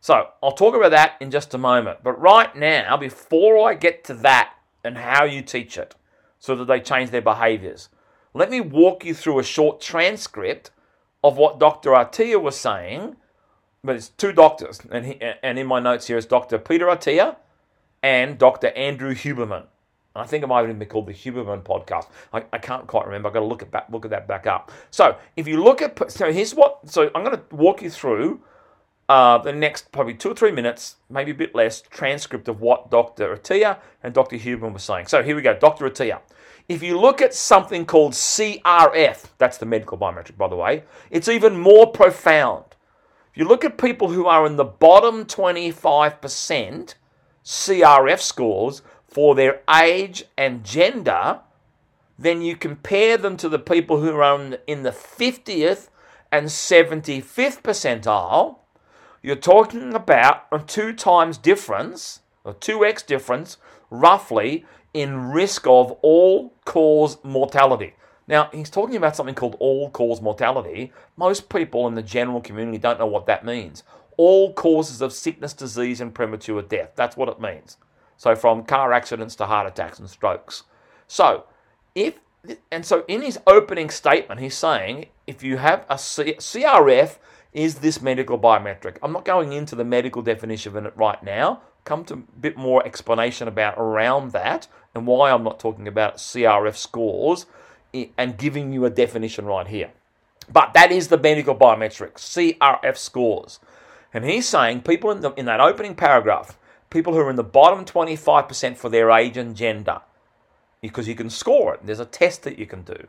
So 0.00 0.28
I'll 0.42 0.52
talk 0.52 0.74
about 0.74 0.90
that 0.90 1.14
in 1.20 1.30
just 1.30 1.54
a 1.54 1.58
moment. 1.58 1.98
But 2.02 2.20
right 2.20 2.54
now, 2.54 2.96
before 2.96 3.68
I 3.68 3.74
get 3.74 4.04
to 4.04 4.14
that 4.14 4.54
and 4.84 4.98
how 4.98 5.24
you 5.24 5.42
teach 5.42 5.78
it 5.78 5.94
so 6.38 6.54
that 6.56 6.66
they 6.66 6.80
change 6.80 7.10
their 7.10 7.22
behaviors, 7.22 7.88
let 8.34 8.50
me 8.50 8.60
walk 8.60 9.04
you 9.04 9.14
through 9.14 9.38
a 9.38 9.44
short 9.44 9.80
transcript 9.80 10.70
of 11.22 11.36
what 11.36 11.58
Dr. 11.58 11.90
Attia 11.90 12.40
was 12.40 12.56
saying 12.56 13.16
but 13.86 13.96
it's 13.96 14.08
two 14.10 14.32
doctors, 14.32 14.80
and 14.90 15.06
he, 15.06 15.20
and 15.42 15.58
in 15.58 15.66
my 15.66 15.80
notes 15.80 16.06
here 16.06 16.18
is 16.18 16.26
Dr. 16.26 16.58
Peter 16.58 16.86
Attia 16.86 17.36
and 18.02 18.38
Dr. 18.38 18.68
Andrew 18.68 19.14
Huberman. 19.14 19.64
I 20.14 20.24
think 20.24 20.42
it 20.42 20.46
might 20.46 20.64
even 20.64 20.78
be 20.78 20.86
called 20.86 21.06
the 21.06 21.12
Huberman 21.12 21.62
podcast. 21.62 22.08
I, 22.32 22.44
I 22.52 22.58
can't 22.58 22.86
quite 22.86 23.04
remember. 23.06 23.28
I've 23.28 23.34
got 23.34 23.40
to 23.40 23.46
look 23.46 23.62
at 23.62 23.70
back, 23.70 23.86
look 23.90 24.04
at 24.04 24.10
that 24.10 24.26
back 24.26 24.46
up. 24.46 24.72
So 24.90 25.16
if 25.36 25.46
you 25.46 25.62
look 25.62 25.82
at 25.82 26.10
so 26.10 26.32
here's 26.32 26.54
what 26.54 26.88
so 26.88 27.10
I'm 27.14 27.22
going 27.22 27.36
to 27.36 27.54
walk 27.54 27.82
you 27.82 27.90
through 27.90 28.40
uh, 29.08 29.38
the 29.38 29.52
next 29.52 29.92
probably 29.92 30.14
two 30.14 30.30
or 30.30 30.34
three 30.34 30.52
minutes, 30.52 30.96
maybe 31.10 31.30
a 31.30 31.34
bit 31.34 31.54
less, 31.54 31.82
transcript 31.82 32.48
of 32.48 32.60
what 32.60 32.90
Dr. 32.90 33.36
Attia 33.36 33.78
and 34.02 34.14
Dr. 34.14 34.36
Huberman 34.36 34.72
were 34.72 34.78
saying. 34.78 35.06
So 35.06 35.22
here 35.22 35.36
we 35.36 35.42
go, 35.42 35.56
Dr. 35.56 35.88
Attia. 35.88 36.20
If 36.68 36.82
you 36.82 36.98
look 36.98 37.22
at 37.22 37.32
something 37.32 37.86
called 37.86 38.12
CRF, 38.12 39.26
that's 39.38 39.58
the 39.58 39.66
medical 39.66 39.96
biometric, 39.96 40.36
by 40.36 40.48
the 40.48 40.56
way, 40.56 40.82
it's 41.10 41.28
even 41.28 41.56
more 41.56 41.92
profound 41.92 42.64
you 43.36 43.44
look 43.44 43.64
at 43.64 43.78
people 43.78 44.08
who 44.10 44.26
are 44.26 44.46
in 44.46 44.56
the 44.56 44.64
bottom 44.64 45.26
25% 45.26 46.94
CRF 47.44 48.20
scores 48.20 48.82
for 49.06 49.34
their 49.34 49.60
age 49.72 50.24
and 50.36 50.64
gender, 50.64 51.40
then 52.18 52.40
you 52.40 52.56
compare 52.56 53.18
them 53.18 53.36
to 53.36 53.48
the 53.48 53.58
people 53.58 54.00
who 54.00 54.16
are 54.16 54.58
in 54.66 54.82
the 54.82 54.90
50th 54.90 55.90
and 56.32 56.46
75th 56.46 57.62
percentile, 57.62 58.58
you're 59.22 59.36
talking 59.36 59.92
about 59.94 60.46
a 60.50 60.58
two 60.58 60.94
times 60.94 61.36
difference, 61.36 62.20
a 62.44 62.54
2x 62.54 63.04
difference, 63.06 63.58
roughly, 63.90 64.64
in 64.94 65.30
risk 65.30 65.66
of 65.66 65.92
all 66.00 66.54
cause 66.64 67.18
mortality. 67.22 67.92
Now, 68.28 68.48
he's 68.52 68.70
talking 68.70 68.96
about 68.96 69.14
something 69.14 69.34
called 69.34 69.56
all 69.60 69.90
cause 69.90 70.20
mortality. 70.20 70.92
Most 71.16 71.48
people 71.48 71.86
in 71.86 71.94
the 71.94 72.02
general 72.02 72.40
community 72.40 72.78
don't 72.78 72.98
know 72.98 73.06
what 73.06 73.26
that 73.26 73.44
means. 73.44 73.84
All 74.16 74.52
causes 74.52 75.00
of 75.00 75.12
sickness, 75.12 75.52
disease, 75.52 76.00
and 76.00 76.14
premature 76.14 76.62
death. 76.62 76.92
That's 76.96 77.16
what 77.16 77.28
it 77.28 77.40
means. 77.40 77.76
So, 78.16 78.34
from 78.34 78.64
car 78.64 78.92
accidents 78.92 79.36
to 79.36 79.46
heart 79.46 79.66
attacks 79.66 79.98
and 79.98 80.08
strokes. 80.08 80.64
So, 81.06 81.44
if 81.94 82.18
and 82.70 82.84
so 82.86 83.04
in 83.08 83.22
his 83.22 83.38
opening 83.46 83.90
statement, 83.90 84.40
he's 84.40 84.56
saying 84.56 85.06
if 85.26 85.42
you 85.42 85.56
have 85.58 85.84
a 85.88 85.98
C- 85.98 86.34
CRF 86.34 87.16
is 87.52 87.76
this 87.76 88.02
medical 88.02 88.38
biometric. 88.38 88.98
I'm 89.02 89.12
not 89.12 89.24
going 89.24 89.52
into 89.52 89.74
the 89.74 89.84
medical 89.84 90.22
definition 90.22 90.76
of 90.76 90.84
it 90.84 90.92
right 90.96 91.22
now. 91.22 91.62
Come 91.84 92.04
to 92.04 92.14
a 92.14 92.16
bit 92.16 92.56
more 92.56 92.84
explanation 92.84 93.48
about 93.48 93.78
around 93.78 94.32
that 94.32 94.68
and 94.94 95.06
why 95.06 95.30
I'm 95.30 95.42
not 95.42 95.58
talking 95.58 95.88
about 95.88 96.16
CRF 96.16 96.76
scores 96.76 97.46
and 98.16 98.38
giving 98.38 98.72
you 98.72 98.84
a 98.84 98.90
definition 98.90 99.44
right 99.46 99.66
here. 99.66 99.90
But 100.52 100.74
that 100.74 100.92
is 100.92 101.08
the 101.08 101.18
medical 101.18 101.54
biometric, 101.54 102.14
CRF 102.14 102.96
scores. 102.96 103.58
And 104.14 104.24
he's 104.24 104.48
saying 104.48 104.82
people 104.82 105.10
in, 105.10 105.20
the, 105.20 105.32
in 105.32 105.46
that 105.46 105.60
opening 105.60 105.94
paragraph, 105.94 106.58
people 106.90 107.12
who 107.12 107.20
are 107.20 107.30
in 107.30 107.36
the 107.36 107.44
bottom 107.44 107.84
25% 107.84 108.76
for 108.76 108.88
their 108.88 109.10
age 109.10 109.36
and 109.36 109.56
gender, 109.56 110.00
because 110.80 111.08
you 111.08 111.14
can 111.14 111.30
score 111.30 111.74
it. 111.74 111.80
There's 111.84 112.00
a 112.00 112.06
test 112.06 112.44
that 112.44 112.58
you 112.58 112.66
can 112.66 112.82
do. 112.82 113.08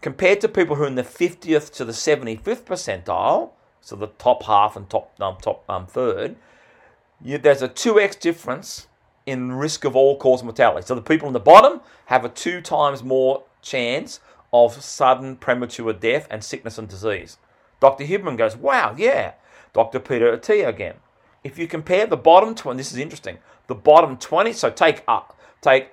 Compared 0.00 0.40
to 0.42 0.48
people 0.48 0.76
who 0.76 0.84
are 0.84 0.88
in 0.88 0.94
the 0.94 1.02
50th 1.02 1.72
to 1.72 1.84
the 1.84 1.92
75th 1.92 2.62
percentile, 2.62 3.50
so 3.80 3.96
the 3.96 4.08
top 4.18 4.44
half 4.44 4.76
and 4.76 4.88
top 4.88 5.12
um, 5.20 5.36
top 5.40 5.64
um, 5.68 5.86
third, 5.86 6.36
you, 7.22 7.38
there's 7.38 7.62
a 7.62 7.68
2x 7.68 8.20
difference 8.20 8.86
in 9.26 9.52
risk 9.52 9.84
of 9.84 9.96
all 9.96 10.16
cause 10.16 10.42
mortality. 10.42 10.86
So 10.86 10.94
the 10.94 11.02
people 11.02 11.26
in 11.26 11.34
the 11.34 11.40
bottom 11.40 11.80
have 12.06 12.24
a 12.24 12.28
two 12.28 12.60
times 12.60 13.02
more 13.02 13.42
chance 13.62 14.20
of 14.52 14.82
sudden 14.82 15.36
premature 15.36 15.92
death 15.92 16.26
and 16.30 16.42
sickness 16.42 16.78
and 16.78 16.88
disease. 16.88 17.38
Dr. 17.80 18.04
Huberman 18.04 18.36
goes, 18.36 18.56
wow, 18.56 18.94
yeah. 18.96 19.34
Dr. 19.72 20.00
Peter 20.00 20.36
Attia 20.36 20.68
again. 20.68 20.96
If 21.44 21.58
you 21.58 21.68
compare 21.68 22.06
the 22.06 22.16
bottom 22.16 22.54
20, 22.54 22.76
this 22.76 22.92
is 22.92 22.98
interesting, 22.98 23.38
the 23.68 23.74
bottom 23.74 24.16
20, 24.16 24.52
so 24.52 24.70
take 24.70 25.04
up, 25.06 25.38
take 25.60 25.90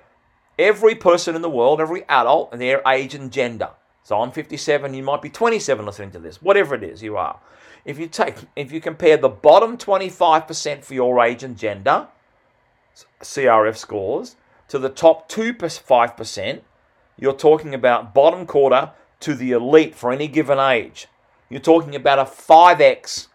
every 0.58 0.94
person 0.94 1.36
in 1.36 1.42
the 1.42 1.50
world, 1.50 1.80
every 1.80 2.04
adult, 2.08 2.50
and 2.52 2.60
their 2.60 2.82
age 2.86 3.14
and 3.14 3.30
gender. 3.30 3.70
So 4.02 4.20
I'm 4.20 4.32
57, 4.32 4.94
you 4.94 5.02
might 5.02 5.22
be 5.22 5.30
27 5.30 5.84
listening 5.84 6.10
to 6.12 6.18
this, 6.18 6.42
whatever 6.42 6.74
it 6.74 6.82
is 6.82 7.02
you 7.02 7.16
are. 7.16 7.40
If 7.84 7.98
you 7.98 8.08
take, 8.08 8.36
if 8.56 8.72
you 8.72 8.80
compare 8.80 9.16
the 9.16 9.28
bottom 9.28 9.78
25% 9.78 10.84
for 10.84 10.94
your 10.94 11.20
age 11.20 11.44
and 11.44 11.56
gender, 11.56 12.08
CRF 13.20 13.76
scores, 13.76 14.36
to 14.68 14.78
the 14.78 14.88
top 14.88 15.28
2 15.28 15.54
5%, 15.54 16.60
you're 17.18 17.32
talking 17.32 17.74
about 17.74 18.12
bottom 18.12 18.46
quarter 18.46 18.92
to 19.20 19.34
the 19.34 19.52
elite 19.52 19.94
for 19.94 20.12
any 20.12 20.28
given 20.28 20.58
age. 20.58 21.06
You're 21.48 21.60
talking 21.60 21.94
about 21.94 22.18
a 22.18 22.24
5x 22.24 23.28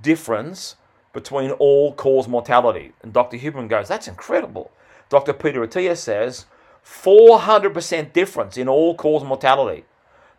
difference 0.00 0.76
between 1.12 1.50
all 1.52 1.94
cause 1.94 2.28
mortality. 2.28 2.92
And 3.02 3.12
Dr. 3.12 3.36
Huberman 3.36 3.68
goes, 3.68 3.88
that's 3.88 4.08
incredible. 4.08 4.70
Dr. 5.08 5.32
Peter 5.32 5.66
Attia 5.66 5.96
says, 5.96 6.46
400% 6.84 8.12
difference 8.12 8.56
in 8.56 8.68
all 8.68 8.94
cause 8.94 9.24
mortality. 9.24 9.84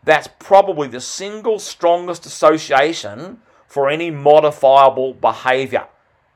That's 0.03 0.29
probably 0.39 0.87
the 0.87 1.01
single 1.01 1.59
strongest 1.59 2.25
association 2.25 3.39
for 3.67 3.89
any 3.89 4.11
modifiable 4.11 5.15
behavior. 5.15 5.87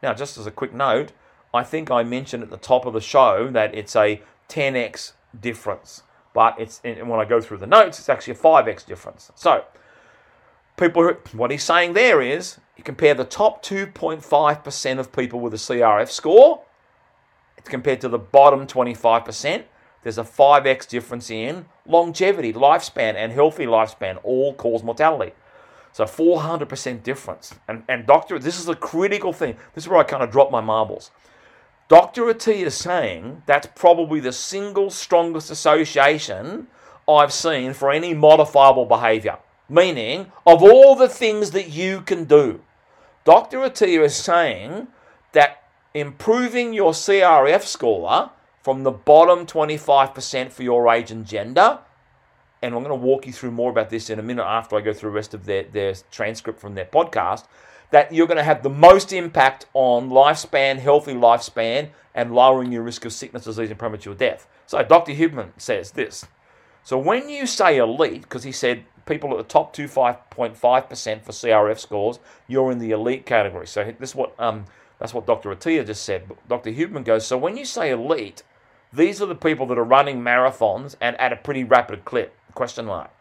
Now, 0.01 0.13
just 0.13 0.37
as 0.37 0.47
a 0.47 0.51
quick 0.51 0.73
note, 0.73 1.11
I 1.53 1.63
think 1.63 1.91
I 1.91 2.03
mentioned 2.03 2.43
at 2.43 2.49
the 2.49 2.57
top 2.57 2.85
of 2.85 2.93
the 2.93 3.01
show 3.01 3.49
that 3.51 3.75
it's 3.75 3.95
a 3.95 4.21
10x 4.49 5.13
difference 5.39 6.03
but 6.33 6.59
it's 6.59 6.81
and 6.83 7.09
when 7.09 7.19
I 7.19 7.25
go 7.25 7.41
through 7.41 7.57
the 7.57 7.67
notes, 7.67 7.99
it's 7.99 8.09
actually 8.09 8.33
a 8.33 8.37
5x 8.37 8.85
difference. 8.85 9.31
So, 9.35 9.65
people, 10.77 11.13
what 11.33 11.51
he's 11.51 11.63
saying 11.63 11.93
there 11.93 12.21
is 12.21 12.59
you 12.77 12.83
compare 12.83 13.13
the 13.13 13.25
top 13.25 13.63
2.5% 13.63 14.99
of 14.99 15.11
people 15.11 15.39
with 15.39 15.53
a 15.53 15.57
CRF 15.57 16.09
score, 16.09 16.63
it's 17.57 17.69
compared 17.69 17.99
to 18.01 18.09
the 18.09 18.19
bottom 18.19 18.65
25%. 18.65 19.65
There's 20.01 20.17
a 20.17 20.23
5x 20.23 20.87
difference 20.87 21.29
in 21.29 21.65
longevity, 21.85 22.53
lifespan, 22.53 23.15
and 23.15 23.33
healthy 23.33 23.65
lifespan, 23.65 24.17
all 24.23 24.53
cause 24.53 24.81
mortality. 24.81 25.33
So 25.91 26.05
400% 26.05 27.03
difference. 27.03 27.55
And, 27.67 27.83
and 27.89 28.07
doctor, 28.07 28.39
this 28.39 28.59
is 28.59 28.69
a 28.69 28.75
critical 28.75 29.33
thing. 29.33 29.57
This 29.73 29.83
is 29.83 29.89
where 29.89 29.99
I 29.99 30.03
kind 30.03 30.23
of 30.23 30.31
drop 30.31 30.51
my 30.51 30.61
marbles. 30.61 31.11
Dr. 31.89 32.25
Attia 32.25 32.67
is 32.67 32.75
saying 32.75 33.41
that's 33.47 33.67
probably 33.75 34.19
the 34.19 34.31
single 34.31 34.91
strongest 34.91 35.49
association 35.49 36.67
I've 37.07 37.33
seen 37.33 37.73
for 37.73 37.91
any 37.91 38.13
modifiable 38.13 38.85
behavior. 38.85 39.39
Meaning, 39.67 40.31
of 40.45 40.61
all 40.61 40.95
the 40.95 41.09
things 41.09 41.49
that 41.51 41.69
you 41.69 42.01
can 42.01 42.25
do, 42.25 42.61
Dr. 43.25 43.57
Attia 43.59 44.03
is 44.03 44.15
saying 44.15 44.87
that 45.31 45.63
improving 45.95 46.73
your 46.73 46.91
CRF 46.91 47.63
score 47.63 48.29
from 48.61 48.83
the 48.83 48.91
bottom 48.91 49.47
25% 49.47 50.51
for 50.51 50.61
your 50.61 50.87
age 50.89 51.09
and 51.09 51.25
gender, 51.25 51.79
and 52.61 52.75
I'm 52.75 52.83
going 52.83 52.99
to 52.99 53.03
walk 53.03 53.25
you 53.25 53.33
through 53.33 53.51
more 53.51 53.71
about 53.71 53.89
this 53.89 54.11
in 54.11 54.19
a 54.19 54.23
minute 54.23 54.45
after 54.45 54.75
I 54.75 54.81
go 54.81 54.93
through 54.93 55.09
the 55.09 55.15
rest 55.15 55.33
of 55.33 55.45
their, 55.45 55.63
their 55.63 55.95
transcript 56.11 56.59
from 56.59 56.75
their 56.75 56.85
podcast 56.85 57.45
that 57.91 58.13
you're 58.13 58.27
going 58.27 58.37
to 58.37 58.43
have 58.43 58.63
the 58.63 58.69
most 58.69 59.11
impact 59.11 59.65
on 59.73 60.09
lifespan, 60.09 60.77
healthy 60.79 61.13
lifespan, 61.13 61.89
and 62.13 62.33
lowering 62.33 62.71
your 62.71 62.83
risk 62.83 63.05
of 63.05 63.13
sickness, 63.13 63.45
disease, 63.45 63.69
and 63.69 63.79
premature 63.79 64.13
death. 64.13 64.47
So 64.65 64.81
Dr. 64.83 65.13
Huberman 65.13 65.51
says 65.57 65.91
this. 65.91 66.25
So 66.83 66.97
when 66.97 67.29
you 67.29 67.45
say 67.45 67.77
elite, 67.77 68.23
because 68.23 68.43
he 68.43 68.51
said 68.51 68.83
people 69.05 69.31
at 69.31 69.37
the 69.37 69.43
top 69.43 69.75
25.5% 69.75 70.55
for 70.55 71.31
CRF 71.31 71.79
scores, 71.79 72.19
you're 72.47 72.71
in 72.71 72.79
the 72.79 72.91
elite 72.91 73.25
category. 73.25 73.67
So 73.67 73.83
this 73.99 74.11
is 74.11 74.15
what 74.15 74.33
um, 74.39 74.65
that's 74.99 75.13
what 75.13 75.25
Dr. 75.25 75.49
Attia 75.55 75.85
just 75.85 76.03
said. 76.03 76.27
But 76.27 76.47
Dr. 76.47 76.71
Huberman 76.71 77.05
goes, 77.05 77.25
so 77.25 77.37
when 77.37 77.57
you 77.57 77.65
say 77.65 77.89
elite, 77.89 78.43
these 78.91 79.21
are 79.21 79.25
the 79.25 79.35
people 79.35 79.65
that 79.67 79.77
are 79.77 79.83
running 79.83 80.21
marathons 80.21 80.95
and 80.99 81.19
at 81.19 81.33
a 81.33 81.37
pretty 81.37 81.63
rapid 81.63 82.05
clip. 82.05 82.35
Question 82.53 82.85
mark. 82.85 83.11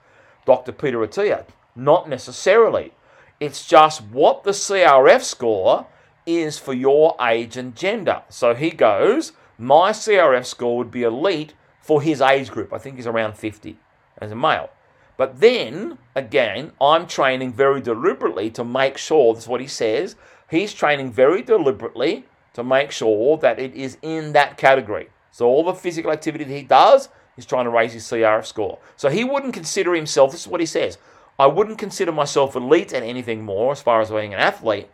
Dr. 0.44 0.72
Peter 0.72 0.98
Attia, 0.98 1.44
not 1.76 2.08
necessarily. 2.08 2.92
It's 3.40 3.66
just 3.66 4.02
what 4.02 4.42
the 4.42 4.50
CRF 4.50 5.22
score 5.22 5.86
is 6.26 6.58
for 6.58 6.74
your 6.74 7.16
age 7.20 7.56
and 7.56 7.74
gender. 7.74 8.22
So 8.28 8.54
he 8.54 8.70
goes, 8.70 9.32
my 9.56 9.92
CRF 9.92 10.44
score 10.44 10.76
would 10.76 10.90
be 10.90 11.02
elite 11.02 11.54
for 11.80 12.02
his 12.02 12.20
age 12.20 12.50
group. 12.50 12.72
I 12.72 12.78
think 12.78 12.96
he's 12.96 13.06
around 13.06 13.36
50 13.36 13.78
as 14.20 14.32
a 14.32 14.36
male. 14.36 14.70
But 15.16 15.40
then, 15.40 15.98
again, 16.14 16.72
I'm 16.80 17.06
training 17.06 17.52
very 17.52 17.80
deliberately 17.80 18.50
to 18.50 18.64
make 18.64 18.98
sure, 18.98 19.34
that's 19.34 19.48
what 19.48 19.60
he 19.60 19.66
says, 19.66 20.16
he's 20.50 20.72
training 20.72 21.12
very 21.12 21.42
deliberately 21.42 22.26
to 22.54 22.62
make 22.62 22.90
sure 22.90 23.36
that 23.38 23.58
it 23.58 23.74
is 23.74 23.98
in 24.02 24.32
that 24.32 24.56
category. 24.56 25.10
So 25.30 25.46
all 25.46 25.64
the 25.64 25.74
physical 25.74 26.10
activity 26.10 26.44
that 26.44 26.54
he 26.54 26.62
does, 26.62 27.08
he's 27.36 27.46
trying 27.46 27.64
to 27.64 27.70
raise 27.70 27.92
his 27.92 28.04
CRF 28.04 28.46
score. 28.46 28.78
So 28.96 29.08
he 29.08 29.24
wouldn't 29.24 29.54
consider 29.54 29.94
himself, 29.94 30.32
this 30.32 30.42
is 30.42 30.48
what 30.48 30.60
he 30.60 30.66
says, 30.66 30.98
I 31.38 31.46
wouldn't 31.46 31.78
consider 31.78 32.10
myself 32.10 32.56
elite 32.56 32.92
at 32.92 33.04
anything 33.04 33.44
more 33.44 33.70
as 33.70 33.80
far 33.80 34.00
as 34.00 34.10
being 34.10 34.34
an 34.34 34.40
athlete, 34.40 34.88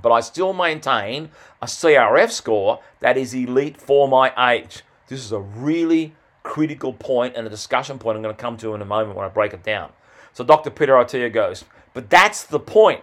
but 0.00 0.12
I 0.12 0.20
still 0.20 0.52
maintain 0.52 1.30
a 1.60 1.66
CRF 1.66 2.30
score 2.30 2.80
that 3.00 3.16
is 3.16 3.34
elite 3.34 3.76
for 3.76 4.06
my 4.06 4.32
age. 4.52 4.82
This 5.08 5.24
is 5.24 5.32
a 5.32 5.40
really 5.40 6.14
critical 6.44 6.92
point 6.92 7.34
and 7.36 7.46
a 7.46 7.50
discussion 7.50 7.98
point 7.98 8.16
I'm 8.16 8.22
going 8.22 8.34
to 8.34 8.40
come 8.40 8.56
to 8.58 8.74
in 8.74 8.82
a 8.82 8.86
moment 8.86 9.16
when 9.16 9.26
I 9.26 9.28
break 9.28 9.52
it 9.52 9.64
down. 9.64 9.90
So 10.32 10.44
Dr. 10.44 10.70
Peter 10.70 10.92
Attia 10.92 11.32
goes, 11.32 11.64
but 11.92 12.08
that's 12.08 12.44
the 12.44 12.60
point. 12.60 13.02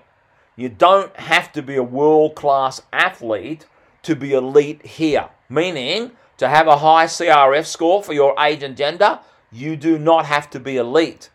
You 0.56 0.70
don't 0.70 1.16
have 1.18 1.52
to 1.54 1.62
be 1.62 1.76
a 1.76 1.84
world 1.84 2.36
class 2.36 2.82
athlete 2.94 3.66
to 4.04 4.16
be 4.16 4.32
elite 4.32 4.86
here. 4.86 5.30
Meaning, 5.50 6.12
to 6.38 6.48
have 6.48 6.68
a 6.68 6.78
high 6.78 7.06
CRF 7.06 7.66
score 7.66 8.02
for 8.02 8.14
your 8.14 8.34
age 8.40 8.64
and 8.64 8.78
gender, 8.78 9.20
you 9.52 9.76
do 9.76 10.00
not 10.00 10.26
have 10.26 10.50
to 10.52 10.60
be 10.60 10.78
elite. 10.78 11.30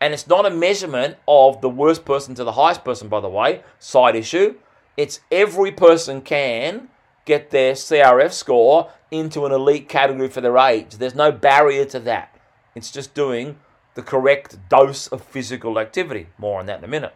And 0.00 0.12
it's 0.12 0.26
not 0.26 0.46
a 0.46 0.50
measurement 0.50 1.16
of 1.26 1.60
the 1.60 1.68
worst 1.68 2.04
person 2.04 2.34
to 2.34 2.44
the 2.44 2.52
highest 2.52 2.84
person, 2.84 3.08
by 3.08 3.20
the 3.20 3.28
way, 3.28 3.62
side 3.78 4.16
issue. 4.16 4.56
It's 4.96 5.20
every 5.30 5.72
person 5.72 6.20
can 6.20 6.88
get 7.24 7.50
their 7.50 7.72
CRF 7.72 8.32
score 8.32 8.90
into 9.10 9.46
an 9.46 9.52
elite 9.52 9.88
category 9.88 10.28
for 10.28 10.40
their 10.40 10.58
age. 10.58 10.96
There's 10.96 11.14
no 11.14 11.32
barrier 11.32 11.84
to 11.86 12.00
that. 12.00 12.38
It's 12.74 12.90
just 12.90 13.14
doing 13.14 13.56
the 13.94 14.02
correct 14.02 14.58
dose 14.68 15.06
of 15.06 15.22
physical 15.22 15.78
activity. 15.78 16.28
More 16.38 16.60
on 16.60 16.66
that 16.66 16.78
in 16.78 16.84
a 16.84 16.88
minute. 16.88 17.14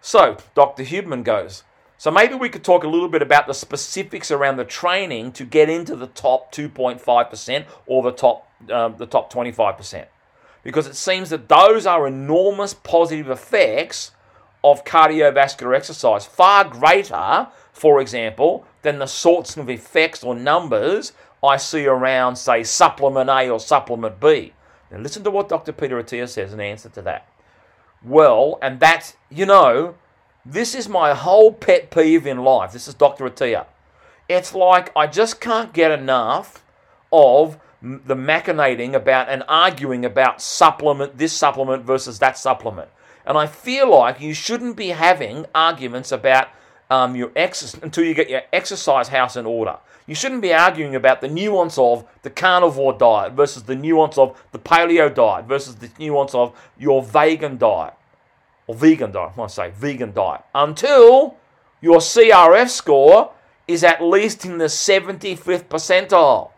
So, 0.00 0.36
Dr. 0.54 0.82
Huberman 0.82 1.22
goes, 1.22 1.62
so 1.96 2.10
maybe 2.10 2.34
we 2.34 2.48
could 2.48 2.64
talk 2.64 2.82
a 2.82 2.88
little 2.88 3.08
bit 3.08 3.22
about 3.22 3.46
the 3.46 3.54
specifics 3.54 4.32
around 4.32 4.56
the 4.56 4.64
training 4.64 5.30
to 5.32 5.44
get 5.44 5.70
into 5.70 5.94
the 5.94 6.08
top 6.08 6.52
2.5% 6.52 7.64
or 7.86 8.02
the 8.02 8.10
top, 8.10 8.48
uh, 8.68 8.88
the 8.88 9.06
top 9.06 9.32
25% 9.32 10.06
because 10.62 10.86
it 10.86 10.96
seems 10.96 11.30
that 11.30 11.48
those 11.48 11.86
are 11.86 12.06
enormous 12.06 12.74
positive 12.74 13.30
effects 13.30 14.12
of 14.64 14.84
cardiovascular 14.84 15.76
exercise, 15.76 16.24
far 16.24 16.64
greater, 16.64 17.48
for 17.72 18.00
example, 18.00 18.64
than 18.82 18.98
the 18.98 19.06
sorts 19.06 19.56
of 19.56 19.68
effects 19.68 20.22
or 20.22 20.34
numbers 20.34 21.12
I 21.42 21.56
see 21.56 21.86
around, 21.86 22.36
say, 22.36 22.62
supplement 22.62 23.28
A 23.28 23.50
or 23.50 23.58
supplement 23.58 24.20
B. 24.20 24.52
Now, 24.90 24.98
listen 24.98 25.24
to 25.24 25.30
what 25.30 25.48
Dr. 25.48 25.72
Peter 25.72 26.00
Attia 26.00 26.28
says 26.28 26.52
in 26.52 26.60
answer 26.60 26.88
to 26.90 27.02
that. 27.02 27.26
Well, 28.04 28.58
and 28.62 28.78
that's, 28.78 29.14
you 29.30 29.46
know, 29.46 29.96
this 30.44 30.74
is 30.74 30.88
my 30.88 31.14
whole 31.14 31.52
pet 31.52 31.90
peeve 31.90 32.26
in 32.26 32.38
life. 32.38 32.72
This 32.72 32.86
is 32.86 32.94
Dr. 32.94 33.28
Attia. 33.28 33.66
It's 34.28 34.54
like 34.54 34.92
I 34.96 35.06
just 35.06 35.40
can't 35.40 35.72
get 35.72 35.90
enough 35.90 36.64
of 37.12 37.58
the 37.82 38.14
machinating 38.14 38.94
about 38.94 39.28
and 39.28 39.42
arguing 39.48 40.04
about 40.04 40.40
supplement, 40.40 41.18
this 41.18 41.32
supplement 41.32 41.84
versus 41.84 42.20
that 42.20 42.38
supplement. 42.38 42.88
And 43.26 43.36
I 43.36 43.46
feel 43.46 43.90
like 43.90 44.20
you 44.20 44.34
shouldn't 44.34 44.76
be 44.76 44.88
having 44.88 45.46
arguments 45.54 46.12
about 46.12 46.48
um, 46.90 47.16
your 47.16 47.32
exercise 47.34 47.82
until 47.82 48.04
you 48.04 48.14
get 48.14 48.30
your 48.30 48.42
exercise 48.52 49.08
house 49.08 49.36
in 49.36 49.46
order. 49.46 49.78
You 50.06 50.14
shouldn't 50.14 50.42
be 50.42 50.52
arguing 50.52 50.94
about 50.94 51.20
the 51.20 51.28
nuance 51.28 51.78
of 51.78 52.04
the 52.22 52.30
carnivore 52.30 52.92
diet 52.92 53.32
versus 53.32 53.64
the 53.64 53.76
nuance 53.76 54.18
of 54.18 54.40
the 54.52 54.58
paleo 54.58 55.12
diet 55.12 55.46
versus 55.46 55.76
the 55.76 55.90
nuance 55.98 56.34
of 56.34 56.58
your 56.78 57.02
vegan 57.02 57.56
diet 57.56 57.94
or 58.66 58.74
vegan 58.74 59.12
diet. 59.12 59.32
I 59.34 59.38
want 59.38 59.50
to 59.50 59.54
say 59.54 59.70
vegan 59.70 60.12
diet 60.12 60.42
until 60.54 61.36
your 61.80 61.98
CRF 61.98 62.68
score 62.68 63.32
is 63.66 63.84
at 63.84 64.02
least 64.02 64.44
in 64.44 64.58
the 64.58 64.66
75th 64.66 65.64
percentile. 65.64 66.51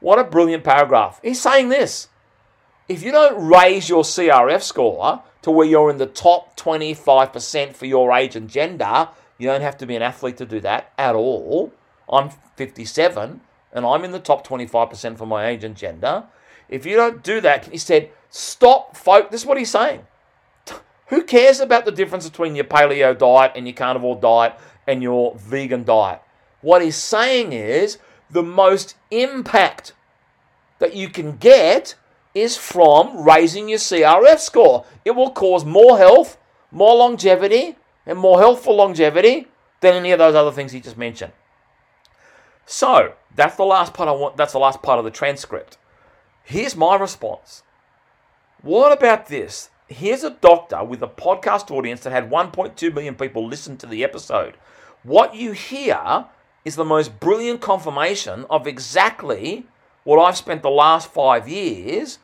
What 0.00 0.18
a 0.18 0.24
brilliant 0.24 0.64
paragraph. 0.64 1.20
He's 1.22 1.40
saying 1.40 1.68
this. 1.68 2.08
If 2.88 3.02
you 3.02 3.12
don't 3.12 3.48
raise 3.48 3.88
your 3.88 4.02
CRF 4.02 4.62
score 4.62 5.22
to 5.42 5.50
where 5.50 5.66
you're 5.66 5.90
in 5.90 5.98
the 5.98 6.06
top 6.06 6.58
25% 6.58 7.76
for 7.76 7.86
your 7.86 8.12
age 8.12 8.34
and 8.34 8.48
gender, 8.48 9.08
you 9.38 9.46
don't 9.46 9.60
have 9.60 9.76
to 9.78 9.86
be 9.86 9.94
an 9.96 10.02
athlete 10.02 10.36
to 10.38 10.46
do 10.46 10.58
that 10.60 10.92
at 10.98 11.14
all. 11.14 11.72
I'm 12.08 12.30
57 12.56 13.40
and 13.72 13.86
I'm 13.86 14.04
in 14.04 14.10
the 14.10 14.18
top 14.18 14.46
25% 14.46 15.16
for 15.16 15.26
my 15.26 15.46
age 15.46 15.62
and 15.62 15.76
gender. 15.76 16.24
If 16.68 16.84
you 16.84 16.96
don't 16.96 17.22
do 17.22 17.40
that, 17.40 17.66
he 17.66 17.78
said, 17.78 18.10
stop, 18.28 18.96
folk. 18.96 19.30
This 19.30 19.42
is 19.42 19.46
what 19.46 19.58
he's 19.58 19.70
saying. 19.70 20.06
Who 21.08 21.24
cares 21.24 21.60
about 21.60 21.84
the 21.84 21.92
difference 21.92 22.28
between 22.28 22.54
your 22.54 22.64
paleo 22.64 23.16
diet 23.16 23.52
and 23.56 23.66
your 23.66 23.74
carnivore 23.74 24.16
diet 24.16 24.54
and 24.86 25.02
your 25.02 25.34
vegan 25.36 25.84
diet? 25.84 26.22
What 26.60 26.82
he's 26.82 26.96
saying 26.96 27.52
is 27.52 27.98
the 28.30 28.42
most 28.42 28.96
impact 29.10 29.92
that 30.78 30.94
you 30.94 31.08
can 31.08 31.36
get 31.36 31.94
is 32.34 32.56
from 32.56 33.24
raising 33.24 33.68
your 33.68 33.78
CRF 33.78 34.38
score. 34.38 34.84
It 35.04 35.12
will 35.12 35.30
cause 35.30 35.64
more 35.64 35.98
health, 35.98 36.38
more 36.70 36.96
longevity, 36.96 37.76
and 38.06 38.18
more 38.18 38.38
healthful 38.38 38.76
longevity 38.76 39.48
than 39.80 39.94
any 39.94 40.12
of 40.12 40.18
those 40.18 40.34
other 40.34 40.52
things 40.52 40.72
he 40.72 40.80
just 40.80 40.96
mentioned. 40.96 41.32
So 42.66 43.14
that's 43.34 43.56
the 43.56 43.64
last 43.64 43.94
part 43.94 44.08
I 44.08 44.12
want. 44.12 44.36
That's 44.36 44.52
the 44.52 44.58
last 44.58 44.82
part 44.82 44.98
of 44.98 45.04
the 45.04 45.10
transcript. 45.10 45.76
Here's 46.44 46.76
my 46.76 46.96
response. 46.96 47.62
What 48.62 48.92
about 48.92 49.26
this? 49.26 49.70
Here's 49.88 50.22
a 50.22 50.30
doctor 50.30 50.84
with 50.84 51.02
a 51.02 51.08
podcast 51.08 51.70
audience 51.70 52.02
that 52.02 52.12
had 52.12 52.30
1.2 52.30 52.94
million 52.94 53.16
people 53.16 53.46
listen 53.46 53.76
to 53.78 53.86
the 53.86 54.04
episode. 54.04 54.54
What 55.02 55.34
you 55.34 55.52
hear 55.52 56.26
is 56.64 56.76
the 56.76 56.84
most 56.84 57.20
brilliant 57.20 57.60
confirmation 57.60 58.44
of 58.50 58.66
exactly 58.66 59.66
what 60.04 60.18
I've 60.18 60.36
spent 60.36 60.62
the 60.62 60.70
last 60.70 61.12
five 61.12 61.48
years, 61.48 62.18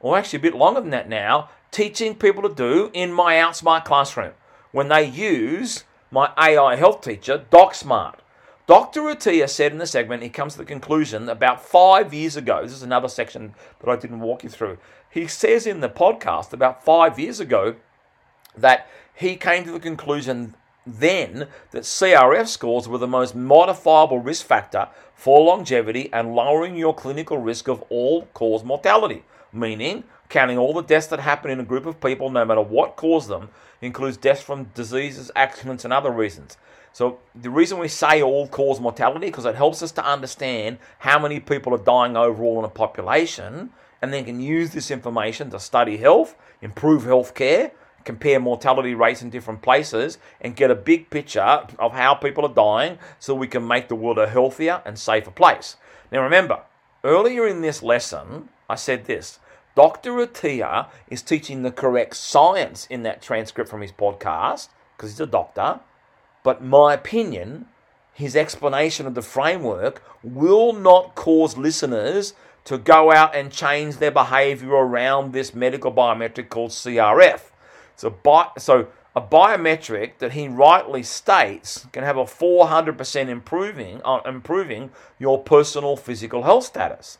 or 0.00 0.16
actually 0.16 0.38
a 0.38 0.42
bit 0.42 0.54
longer 0.54 0.80
than 0.80 0.90
that 0.90 1.08
now, 1.08 1.50
teaching 1.70 2.14
people 2.14 2.42
to 2.42 2.54
do 2.54 2.90
in 2.92 3.12
my 3.12 3.34
Outsmart 3.34 3.84
classroom 3.84 4.32
when 4.72 4.88
they 4.88 5.04
use 5.04 5.84
my 6.10 6.32
AI 6.38 6.76
health 6.76 7.02
teacher, 7.02 7.44
DocSmart. 7.50 8.16
Dr. 8.66 9.02
Attia 9.02 9.48
said 9.48 9.72
in 9.72 9.78
the 9.78 9.86
segment, 9.86 10.22
he 10.22 10.28
comes 10.28 10.54
to 10.54 10.58
the 10.58 10.64
conclusion 10.64 11.28
about 11.28 11.64
five 11.64 12.12
years 12.12 12.36
ago. 12.36 12.62
This 12.62 12.72
is 12.72 12.82
another 12.82 13.08
section 13.08 13.54
that 13.80 13.88
I 13.88 13.96
didn't 13.96 14.20
walk 14.20 14.42
you 14.42 14.50
through. 14.50 14.78
He 15.08 15.28
says 15.28 15.66
in 15.66 15.80
the 15.80 15.88
podcast 15.88 16.52
about 16.52 16.84
five 16.84 17.18
years 17.18 17.38
ago 17.38 17.76
that 18.56 18.88
he 19.14 19.36
came 19.36 19.64
to 19.64 19.70
the 19.70 19.80
conclusion 19.80 20.56
then 20.86 21.48
that 21.72 21.82
CRF 21.82 22.46
scores 22.46 22.88
were 22.88 22.98
the 22.98 23.06
most 23.06 23.34
modifiable 23.34 24.20
risk 24.20 24.46
factor 24.46 24.88
for 25.14 25.44
longevity 25.44 26.08
and 26.12 26.34
lowering 26.34 26.76
your 26.76 26.94
clinical 26.94 27.38
risk 27.38 27.68
of 27.68 27.82
all 27.88 28.26
cause 28.34 28.62
mortality, 28.62 29.24
meaning 29.52 30.04
counting 30.28 30.58
all 30.58 30.72
the 30.72 30.82
deaths 30.82 31.06
that 31.08 31.20
happen 31.20 31.50
in 31.50 31.60
a 31.60 31.64
group 31.64 31.86
of 31.86 32.00
people, 32.00 32.30
no 32.30 32.44
matter 32.44 32.60
what 32.60 32.96
caused 32.96 33.28
them, 33.28 33.48
includes 33.80 34.16
deaths 34.16 34.42
from 34.42 34.64
diseases, 34.74 35.30
accidents, 35.36 35.84
and 35.84 35.92
other 35.92 36.10
reasons. 36.10 36.56
So 36.92 37.18
the 37.34 37.50
reason 37.50 37.78
we 37.78 37.88
say 37.88 38.22
all 38.22 38.48
cause 38.48 38.80
mortality 38.80 39.26
because 39.26 39.44
it 39.44 39.54
helps 39.54 39.82
us 39.82 39.92
to 39.92 40.04
understand 40.04 40.78
how 41.00 41.18
many 41.18 41.40
people 41.40 41.74
are 41.74 41.78
dying 41.78 42.16
overall 42.16 42.58
in 42.58 42.64
a 42.64 42.70
population, 42.70 43.70
and 44.02 44.12
then 44.12 44.24
can 44.24 44.40
use 44.40 44.70
this 44.70 44.90
information 44.90 45.50
to 45.50 45.60
study 45.60 45.96
health, 45.96 46.36
improve 46.62 47.04
health 47.04 47.34
care, 47.34 47.72
compare 48.06 48.40
mortality 48.40 48.94
rates 48.94 49.20
in 49.20 49.28
different 49.28 49.60
places 49.60 50.16
and 50.40 50.56
get 50.56 50.70
a 50.70 50.74
big 50.74 51.10
picture 51.10 51.66
of 51.78 51.92
how 51.92 52.14
people 52.14 52.46
are 52.46 52.54
dying 52.54 52.98
so 53.18 53.34
we 53.34 53.48
can 53.48 53.66
make 53.66 53.88
the 53.88 53.94
world 53.94 54.16
a 54.16 54.28
healthier 54.28 54.80
and 54.86 54.98
safer 54.98 55.32
place. 55.32 55.76
Now, 56.10 56.22
remember, 56.22 56.62
earlier 57.04 57.46
in 57.46 57.60
this 57.60 57.82
lesson, 57.82 58.48
I 58.70 58.76
said 58.76 59.04
this 59.04 59.40
Dr. 59.74 60.12
Attia 60.12 60.86
is 61.08 61.20
teaching 61.20 61.62
the 61.62 61.70
correct 61.70 62.16
science 62.16 62.86
in 62.86 63.02
that 63.02 63.20
transcript 63.20 63.68
from 63.68 63.82
his 63.82 63.92
podcast 63.92 64.68
because 64.96 65.10
he's 65.10 65.20
a 65.20 65.26
doctor. 65.26 65.80
But 66.42 66.62
my 66.62 66.94
opinion, 66.94 67.66
his 68.14 68.36
explanation 68.36 69.06
of 69.06 69.14
the 69.14 69.20
framework 69.20 70.02
will 70.22 70.72
not 70.72 71.16
cause 71.16 71.58
listeners 71.58 72.34
to 72.64 72.78
go 72.78 73.12
out 73.12 73.34
and 73.34 73.52
change 73.52 73.96
their 73.96 74.10
behavior 74.10 74.70
around 74.70 75.32
this 75.32 75.54
medical 75.54 75.92
biometric 75.92 76.48
called 76.48 76.70
CRF. 76.70 77.50
So, 77.96 78.14
so 78.58 78.88
a 79.16 79.20
biometric 79.20 80.18
that 80.18 80.32
he 80.32 80.46
rightly 80.46 81.02
states 81.02 81.86
can 81.92 82.04
have 82.04 82.18
a 82.18 82.24
400% 82.24 83.28
improving, 83.28 84.02
uh, 84.04 84.20
improving 84.26 84.90
your 85.18 85.42
personal 85.42 85.96
physical 85.96 86.42
health 86.42 86.64
status. 86.64 87.18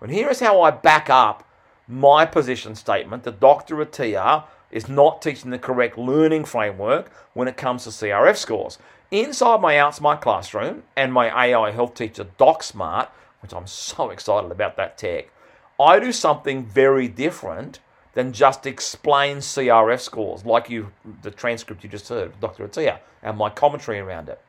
And 0.00 0.10
here 0.10 0.30
is 0.30 0.40
how 0.40 0.62
I 0.62 0.70
back 0.70 1.10
up 1.10 1.46
my 1.86 2.24
position 2.24 2.74
statement 2.74 3.22
that 3.24 3.38
Dr. 3.38 3.76
Attia 3.76 4.44
is 4.70 4.88
not 4.88 5.22
teaching 5.22 5.50
the 5.50 5.58
correct 5.58 5.96
learning 5.96 6.44
framework 6.44 7.12
when 7.34 7.48
it 7.48 7.56
comes 7.56 7.84
to 7.84 7.90
CRF 7.90 8.36
scores. 8.36 8.78
Inside 9.10 9.60
my 9.60 9.74
Outsmart 9.74 10.20
classroom 10.20 10.82
and 10.96 11.12
my 11.12 11.28
AI 11.28 11.70
health 11.70 11.94
teacher, 11.94 12.26
DocSmart, 12.38 13.08
which 13.40 13.52
I'm 13.52 13.66
so 13.66 14.10
excited 14.10 14.50
about 14.50 14.76
that 14.76 14.98
tech, 14.98 15.30
I 15.78 16.00
do 16.00 16.10
something 16.12 16.64
very 16.64 17.06
different 17.06 17.80
than 18.16 18.32
just 18.32 18.64
explain 18.64 19.36
CRF 19.36 20.00
scores, 20.00 20.46
like 20.46 20.70
you 20.70 20.90
the 21.20 21.30
transcript 21.30 21.84
you 21.84 21.90
just 21.90 22.08
heard, 22.08 22.40
Dr. 22.40 22.66
Attia, 22.66 23.00
and 23.22 23.36
my 23.36 23.50
commentary 23.50 23.98
around 23.98 24.30
it. 24.30 24.40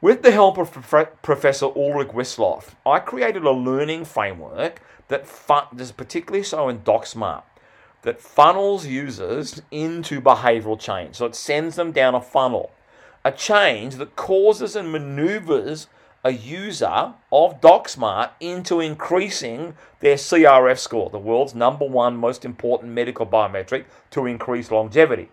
With 0.00 0.22
the 0.22 0.32
help 0.32 0.58
of 0.58 0.72
Professor 1.22 1.66
Ulrich 1.66 2.08
Wisloff, 2.08 2.74
I 2.84 2.98
created 2.98 3.44
a 3.44 3.52
learning 3.52 4.04
framework 4.04 4.82
that 5.06 5.28
fun- 5.28 5.68
is 5.78 5.92
particularly 5.92 6.42
so 6.42 6.68
in 6.68 6.80
DocSmart 6.80 7.44
that 8.02 8.20
funnels 8.20 8.84
users 8.84 9.62
into 9.70 10.20
behavioral 10.20 10.78
change. 10.78 11.14
So 11.14 11.26
it 11.26 11.36
sends 11.36 11.76
them 11.76 11.92
down 11.92 12.16
a 12.16 12.20
funnel, 12.20 12.72
a 13.24 13.30
change 13.30 13.94
that 13.94 14.16
causes 14.16 14.74
and 14.74 14.90
maneuvers 14.90 15.86
a 16.24 16.30
user 16.30 17.14
of 17.32 17.60
DocSmart 17.60 18.30
into 18.38 18.80
increasing 18.80 19.74
their 20.00 20.14
CRF 20.14 20.78
score, 20.78 21.10
the 21.10 21.18
world's 21.18 21.54
number 21.54 21.84
one 21.84 22.16
most 22.16 22.44
important 22.44 22.92
medical 22.92 23.26
biometric 23.26 23.84
to 24.10 24.26
increase 24.26 24.70
longevity. 24.70 25.28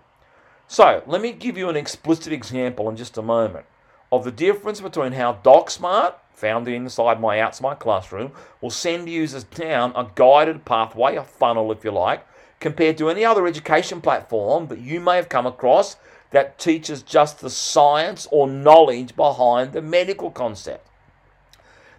So, 0.67 1.03
let 1.05 1.21
me 1.21 1.31
give 1.31 1.57
you 1.57 1.69
an 1.69 1.75
explicit 1.75 2.33
example 2.33 2.89
in 2.89 2.95
just 2.95 3.17
a 3.17 3.21
moment 3.21 3.65
of 4.11 4.23
the 4.23 4.31
difference 4.31 4.81
between 4.81 5.11
how 5.11 5.33
DocSmart, 5.43 6.15
found 6.33 6.67
inside 6.67 7.19
my 7.19 7.37
Outsmart 7.37 7.79
classroom, 7.79 8.31
will 8.61 8.69
send 8.71 9.09
users 9.09 9.43
down 9.43 9.91
a 9.95 10.09
guided 10.15 10.65
pathway, 10.65 11.15
a 11.15 11.23
funnel 11.23 11.71
if 11.71 11.83
you 11.83 11.91
like, 11.91 12.25
compared 12.59 12.97
to 12.97 13.09
any 13.09 13.23
other 13.23 13.45
education 13.45 14.01
platform 14.01 14.67
that 14.67 14.79
you 14.79 14.99
may 14.99 15.15
have 15.17 15.29
come 15.29 15.45
across 15.45 15.97
that 16.31 16.59
teaches 16.59 17.01
just 17.01 17.39
the 17.39 17.49
science 17.49 18.27
or 18.31 18.47
knowledge 18.47 19.15
behind 19.15 19.73
the 19.73 19.81
medical 19.81 20.31
concept. 20.31 20.87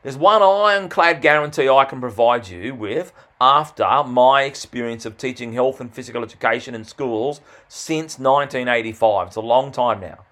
There's 0.02 0.16
one 0.16 0.42
ironclad 0.42 1.20
guarantee 1.20 1.68
I 1.68 1.84
can 1.84 2.00
provide 2.00 2.48
you 2.48 2.74
with 2.74 3.12
after 3.40 4.02
my 4.04 4.44
experience 4.44 5.04
of 5.04 5.18
teaching 5.18 5.52
health 5.52 5.80
and 5.80 5.92
physical 5.92 6.22
education 6.22 6.74
in 6.74 6.84
schools 6.84 7.40
since 7.68 8.18
1985. 8.18 9.26
It's 9.26 9.36
a 9.36 9.40
long 9.40 9.72
time 9.72 10.00
now. 10.00 10.24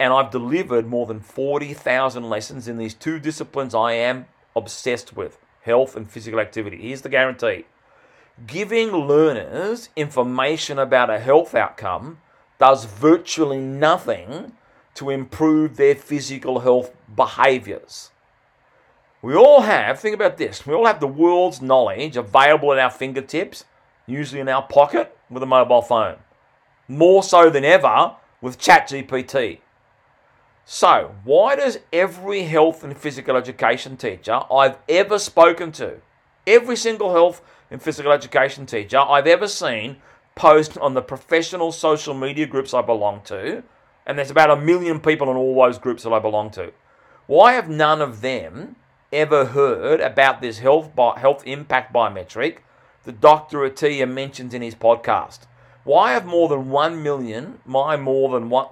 And 0.00 0.12
I've 0.12 0.32
delivered 0.32 0.86
more 0.86 1.06
than 1.06 1.20
40,000 1.20 2.28
lessons 2.28 2.66
in 2.66 2.78
these 2.78 2.94
two 2.94 3.20
disciplines 3.20 3.74
I 3.74 3.92
am 3.92 4.26
obsessed 4.56 5.14
with 5.16 5.38
health 5.62 5.94
and 5.94 6.10
physical 6.10 6.40
activity. 6.40 6.88
Here's 6.88 7.02
the 7.02 7.08
guarantee 7.08 7.66
giving 8.46 8.90
learners 8.90 9.90
information 9.94 10.78
about 10.78 11.10
a 11.10 11.20
health 11.20 11.54
outcome 11.54 12.18
does 12.62 12.84
virtually 12.84 13.58
nothing 13.58 14.52
to 14.94 15.10
improve 15.10 15.76
their 15.76 15.96
physical 15.96 16.60
health 16.60 16.92
behaviors. 17.16 18.12
We 19.20 19.34
all 19.34 19.62
have, 19.62 19.98
think 19.98 20.14
about 20.14 20.36
this, 20.36 20.64
we 20.64 20.72
all 20.72 20.86
have 20.86 21.00
the 21.00 21.08
world's 21.08 21.60
knowledge 21.60 22.16
available 22.16 22.72
at 22.72 22.78
our 22.78 22.88
fingertips, 22.88 23.64
usually 24.06 24.40
in 24.40 24.48
our 24.48 24.62
pocket 24.62 25.12
with 25.28 25.42
a 25.42 25.46
mobile 25.46 25.82
phone. 25.82 26.18
More 26.86 27.24
so 27.24 27.50
than 27.50 27.64
ever 27.64 28.12
with 28.40 28.60
ChatGPT. 28.60 29.58
So, 30.64 31.16
why 31.24 31.56
does 31.56 31.80
every 31.92 32.44
health 32.44 32.84
and 32.84 32.96
physical 32.96 33.34
education 33.34 33.96
teacher 33.96 34.40
I've 34.52 34.78
ever 34.88 35.18
spoken 35.18 35.72
to 35.72 35.96
Every 36.46 36.76
single 36.76 37.12
health 37.12 37.42
and 37.72 37.82
physical 37.82 38.12
education 38.12 38.66
teacher 38.66 38.98
I've 38.98 39.26
ever 39.26 39.48
seen 39.48 39.96
post 40.34 40.78
on 40.78 40.94
the 40.94 41.02
professional 41.02 41.72
social 41.72 42.14
media 42.14 42.46
groups 42.46 42.74
I 42.74 42.82
belong 42.82 43.22
to, 43.24 43.62
and 44.06 44.18
there's 44.18 44.30
about 44.30 44.50
a 44.50 44.56
million 44.56 45.00
people 45.00 45.30
in 45.30 45.36
all 45.36 45.54
those 45.54 45.78
groups 45.78 46.02
that 46.02 46.12
I 46.12 46.18
belong 46.18 46.50
to. 46.52 46.72
Why 47.26 47.52
have 47.52 47.68
none 47.68 48.00
of 48.00 48.20
them 48.20 48.76
ever 49.12 49.46
heard 49.46 50.00
about 50.00 50.40
this 50.40 50.58
health 50.58 50.90
health 50.96 51.42
impact 51.46 51.92
biometric 51.92 52.58
that 53.04 53.20
Dr. 53.20 53.58
Attia 53.58 54.08
mentions 54.08 54.54
in 54.54 54.62
his 54.62 54.74
podcast? 54.74 55.40
Why 55.84 56.12
have 56.12 56.26
more 56.26 56.48
than 56.48 56.70
one 56.70 57.02
million, 57.02 57.60
my 57.64 57.96
more 57.96 58.30
than 58.30 58.48
one, 58.48 58.66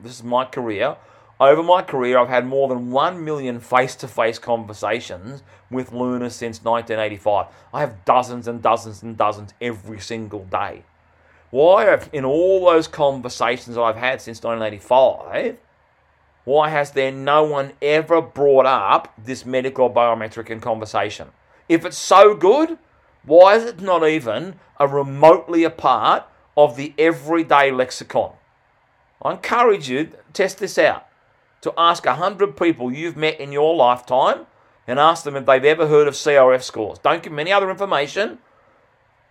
this 0.00 0.12
is 0.12 0.22
my 0.22 0.44
career, 0.44 0.96
over 1.38 1.62
my 1.62 1.82
career, 1.82 2.18
I've 2.18 2.30
had 2.30 2.46
more 2.46 2.66
than 2.66 2.90
1 2.90 3.22
million 3.22 3.60
face 3.60 3.94
to 3.96 4.08
face 4.08 4.38
conversations 4.38 5.42
with 5.70 5.92
learners 5.92 6.34
since 6.34 6.64
1985. 6.64 7.46
I 7.74 7.80
have 7.80 8.06
dozens 8.06 8.48
and 8.48 8.62
dozens 8.62 9.02
and 9.02 9.18
dozens 9.18 9.52
every 9.60 10.00
single 10.00 10.44
day. 10.44 10.84
Why 11.50 11.84
have, 11.84 12.10
in 12.12 12.24
all 12.24 12.64
those 12.64 12.88
conversations 12.88 13.78
I've 13.78 13.96
had 13.96 14.20
since 14.20 14.42
1985, 14.42 15.56
why 16.44 16.68
has 16.68 16.92
there 16.92 17.12
no 17.12 17.44
one 17.44 17.72
ever 17.82 18.20
brought 18.20 18.66
up 18.66 19.12
this 19.18 19.44
medical 19.44 19.90
biometric 19.90 20.50
in 20.50 20.60
conversation? 20.60 21.28
If 21.68 21.84
it's 21.84 21.98
so 21.98 22.34
good, 22.34 22.78
why 23.24 23.56
is 23.56 23.64
it 23.64 23.80
not 23.80 24.06
even 24.06 24.60
a 24.78 24.86
remotely 24.86 25.64
a 25.64 25.70
part 25.70 26.24
of 26.56 26.76
the 26.76 26.94
everyday 26.98 27.70
lexicon? 27.70 28.32
I 29.22 29.32
encourage 29.32 29.88
you, 29.88 30.06
to 30.06 30.16
test 30.32 30.58
this 30.58 30.78
out 30.78 31.06
to 31.62 31.72
ask 31.76 32.04
100 32.06 32.56
people 32.56 32.92
you've 32.92 33.16
met 33.16 33.40
in 33.40 33.50
your 33.50 33.74
lifetime 33.74 34.46
and 34.86 35.00
ask 35.00 35.24
them 35.24 35.34
if 35.34 35.46
they've 35.46 35.64
ever 35.64 35.88
heard 35.88 36.06
of 36.06 36.14
CRF 36.14 36.62
scores. 36.62 36.98
Don't 37.00 37.22
give 37.22 37.32
them 37.32 37.40
any 37.40 37.52
other 37.52 37.70
information 37.70 38.30
in 38.30 38.38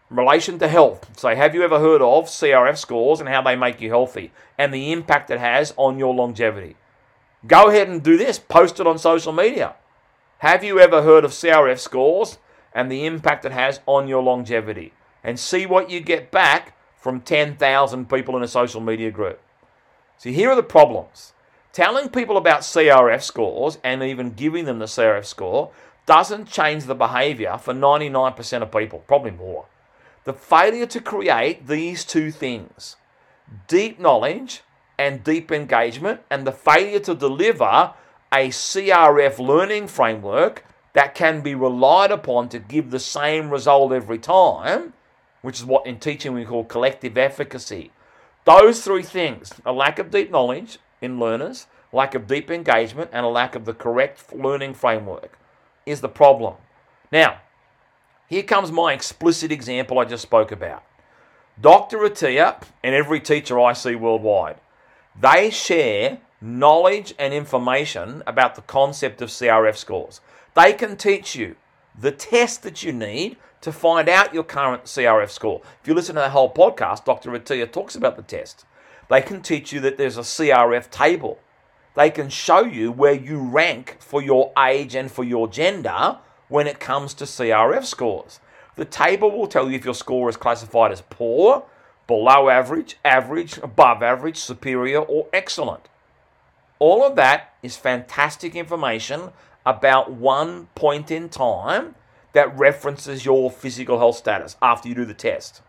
relation 0.09 0.59
to 0.59 0.67
health. 0.67 1.17
Say, 1.17 1.35
have 1.35 1.55
you 1.55 1.63
ever 1.63 1.79
heard 1.79 2.01
of 2.01 2.25
CRF 2.25 2.77
scores 2.77 3.19
and 3.19 3.29
how 3.29 3.41
they 3.41 3.55
make 3.55 3.81
you 3.81 3.89
healthy 3.89 4.31
and 4.57 4.73
the 4.73 4.91
impact 4.91 5.31
it 5.31 5.39
has 5.39 5.73
on 5.77 5.99
your 5.99 6.13
longevity? 6.13 6.75
Go 7.47 7.69
ahead 7.69 7.87
and 7.87 8.01
do 8.01 8.17
this, 8.17 8.39
post 8.39 8.79
it 8.79 8.87
on 8.87 8.97
social 8.97 9.33
media. 9.33 9.75
Have 10.39 10.63
you 10.63 10.79
ever 10.79 11.01
heard 11.01 11.25
of 11.25 11.31
CRF 11.31 11.79
scores 11.79 12.37
and 12.73 12.91
the 12.91 13.05
impact 13.05 13.45
it 13.45 13.51
has 13.51 13.79
on 13.85 14.07
your 14.07 14.23
longevity? 14.23 14.93
And 15.23 15.39
see 15.39 15.65
what 15.65 15.89
you 15.89 16.01
get 16.01 16.31
back 16.31 16.75
from 16.95 17.21
10,000 17.21 18.09
people 18.09 18.35
in 18.37 18.43
a 18.43 18.47
social 18.47 18.81
media 18.81 19.11
group. 19.11 19.39
See, 20.17 20.33
here 20.33 20.49
are 20.49 20.55
the 20.55 20.63
problems. 20.63 21.33
Telling 21.71 22.09
people 22.09 22.37
about 22.37 22.61
CRF 22.61 23.21
scores 23.21 23.79
and 23.83 24.01
even 24.01 24.31
giving 24.31 24.65
them 24.65 24.79
the 24.79 24.85
CRF 24.85 25.25
score 25.25 25.71
doesn't 26.05 26.47
change 26.47 26.85
the 26.85 26.95
behavior 26.95 27.57
for 27.57 27.73
99% 27.73 28.61
of 28.61 28.71
people, 28.71 28.99
probably 29.07 29.31
more. 29.31 29.65
The 30.25 30.33
failure 30.33 30.87
to 30.87 30.99
create 30.99 31.67
these 31.67 32.03
two 32.03 32.31
things, 32.31 32.95
deep 33.67 33.99
knowledge 33.99 34.61
and 34.97 35.23
deep 35.23 35.51
engagement, 35.51 36.21
and 36.31 36.47
the 36.47 36.51
failure 36.51 36.99
to 37.01 37.13
deliver 37.13 37.93
a 38.33 38.49
CRF 38.49 39.37
learning 39.37 39.87
framework 39.87 40.65
that 40.93 41.13
can 41.13 41.41
be 41.41 41.53
relied 41.53 42.11
upon 42.11 42.49
to 42.49 42.57
give 42.57 42.89
the 42.89 42.99
same 42.99 43.51
result 43.51 43.91
every 43.91 44.17
time, 44.17 44.93
which 45.43 45.59
is 45.59 45.65
what 45.65 45.85
in 45.85 45.99
teaching 45.99 46.33
we 46.33 46.43
call 46.43 46.63
collective 46.63 47.19
efficacy. 47.19 47.91
Those 48.45 48.83
three 48.83 49.03
things 49.03 49.53
a 49.63 49.71
lack 49.71 49.99
of 49.99 50.09
deep 50.09 50.31
knowledge, 50.31 50.79
in 51.01 51.19
learners, 51.19 51.67
lack 51.93 52.15
of 52.15 52.25
deep 52.25 52.49
engagement, 52.49 53.11
and 53.13 53.25
a 53.27 53.29
lack 53.29 53.53
of 53.53 53.65
the 53.65 53.75
correct 53.75 54.33
learning 54.33 54.73
framework 54.73 55.37
is 55.85 56.01
the 56.01 56.09
problem. 56.09 56.55
Now, 57.11 57.41
here 58.27 58.43
comes 58.43 58.71
my 58.71 58.93
explicit 58.93 59.51
example 59.51 59.99
I 59.99 60.05
just 60.05 60.23
spoke 60.23 60.51
about. 60.51 60.83
Dr. 61.61 61.99
Attia 61.99 62.61
and 62.83 62.95
every 62.95 63.19
teacher 63.19 63.59
I 63.59 63.73
see 63.73 63.95
worldwide, 63.95 64.57
they 65.19 65.49
share 65.49 66.19
knowledge 66.41 67.13
and 67.17 67.33
information 67.33 68.23
about 68.27 68.55
the 68.55 68.61
concept 68.61 69.21
of 69.21 69.29
CRF 69.29 69.77
scores. 69.77 70.21
They 70.55 70.73
can 70.73 70.97
teach 70.97 71.35
you 71.35 71.55
the 71.97 72.11
test 72.11 72.63
that 72.63 72.83
you 72.83 72.91
need 72.91 73.37
to 73.61 73.71
find 73.71 74.09
out 74.09 74.33
your 74.33 74.43
current 74.43 74.83
CRF 74.83 75.29
score. 75.29 75.61
If 75.81 75.87
you 75.87 75.93
listen 75.93 76.15
to 76.15 76.21
the 76.21 76.29
whole 76.29 76.53
podcast, 76.53 77.05
Dr. 77.05 77.31
Attia 77.31 77.71
talks 77.71 77.95
about 77.95 78.15
the 78.15 78.21
test. 78.21 78.65
They 79.09 79.21
can 79.21 79.41
teach 79.41 79.71
you 79.71 79.79
that 79.81 79.97
there's 79.97 80.17
a 80.17 80.21
CRF 80.21 80.89
table. 80.89 81.39
They 81.95 82.09
can 82.09 82.29
show 82.29 82.63
you 82.65 82.91
where 82.91 83.13
you 83.13 83.39
rank 83.39 83.97
for 83.99 84.21
your 84.21 84.51
age 84.59 84.95
and 84.95 85.09
for 85.09 85.23
your 85.23 85.47
gender 85.47 86.19
when 86.47 86.67
it 86.67 86.79
comes 86.79 87.13
to 87.15 87.23
CRF 87.23 87.85
scores. 87.85 88.39
The 88.75 88.85
table 88.85 89.31
will 89.31 89.47
tell 89.47 89.69
you 89.69 89.77
if 89.77 89.85
your 89.85 89.93
score 89.93 90.29
is 90.29 90.37
classified 90.37 90.91
as 90.91 91.01
poor, 91.09 91.63
below 92.07 92.49
average, 92.49 92.97
average, 93.03 93.57
above 93.59 94.03
average, 94.03 94.37
superior, 94.37 94.99
or 94.99 95.27
excellent. 95.33 95.87
All 96.77 97.03
of 97.03 97.15
that 97.15 97.53
is 97.63 97.77
fantastic 97.77 98.55
information 98.55 99.31
about 99.65 100.11
one 100.11 100.67
point 100.75 101.09
in 101.09 101.29
time 101.29 101.95
that 102.33 102.55
references 102.57 103.25
your 103.25 103.49
physical 103.49 103.97
health 103.97 104.17
status 104.17 104.57
after 104.61 104.89
you 104.89 104.95
do 104.95 105.05
the 105.05 105.13
test. 105.13 105.61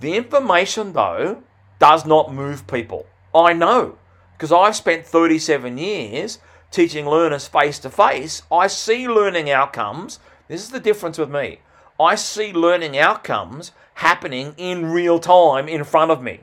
The 0.00 0.16
information, 0.16 0.92
though, 0.92 1.42
does 1.78 2.06
not 2.06 2.32
move 2.32 2.66
people. 2.66 3.06
I 3.34 3.52
know 3.52 3.98
because 4.32 4.52
I've 4.52 4.76
spent 4.76 5.04
37 5.04 5.76
years 5.76 6.38
teaching 6.70 7.06
learners 7.06 7.48
face 7.48 7.78
to 7.80 7.90
face. 7.90 8.42
I 8.50 8.66
see 8.66 9.08
learning 9.08 9.50
outcomes. 9.50 10.18
This 10.48 10.62
is 10.62 10.70
the 10.70 10.80
difference 10.80 11.18
with 11.18 11.30
me. 11.30 11.60
I 11.98 12.14
see 12.14 12.52
learning 12.52 12.96
outcomes 12.96 13.72
happening 13.94 14.54
in 14.56 14.86
real 14.86 15.18
time 15.18 15.68
in 15.68 15.84
front 15.84 16.10
of 16.10 16.22
me. 16.22 16.40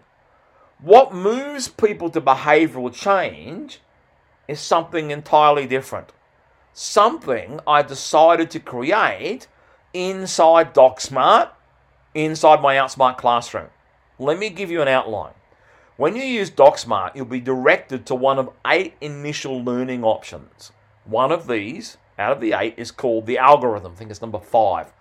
What 0.80 1.14
moves 1.14 1.68
people 1.68 2.10
to 2.12 2.22
behavioral 2.22 2.94
change 2.94 3.80
is 4.48 4.60
something 4.60 5.10
entirely 5.10 5.66
different. 5.66 6.12
Something 6.74 7.60
I 7.66 7.82
decided 7.82 8.52
to 8.52 8.60
create 8.60 9.48
inside 9.94 10.76
DocSmart, 10.76 11.50
inside 12.14 12.62
my 12.62 12.76
OutSmart 12.76 13.18
classroom. 13.18 13.70
Let 14.20 14.38
me 14.38 14.52
give 14.52 14.70
you 14.70 14.82
an 14.84 14.88
outline. 14.88 15.34
When 15.98 16.16
you 16.16 16.22
use 16.22 16.52
DocSmart, 16.52 17.16
you'll 17.16 17.26
be 17.26 17.40
directed 17.40 18.06
to 18.06 18.14
one 18.14 18.38
of 18.38 18.52
eight 18.68 18.94
initial 19.02 19.64
learning 19.64 20.04
options. 20.04 20.72
One 21.06 21.32
of 21.32 21.48
these, 21.48 21.98
out 22.20 22.32
of 22.32 22.40
the 22.40 22.54
eight, 22.54 22.76
is 22.78 22.92
called 22.92 23.26
the 23.26 23.40
algorithm. 23.40 23.94
I 23.94 23.96
think 23.96 24.12
it's 24.12 24.22
number 24.22 24.40
five. 24.40 24.94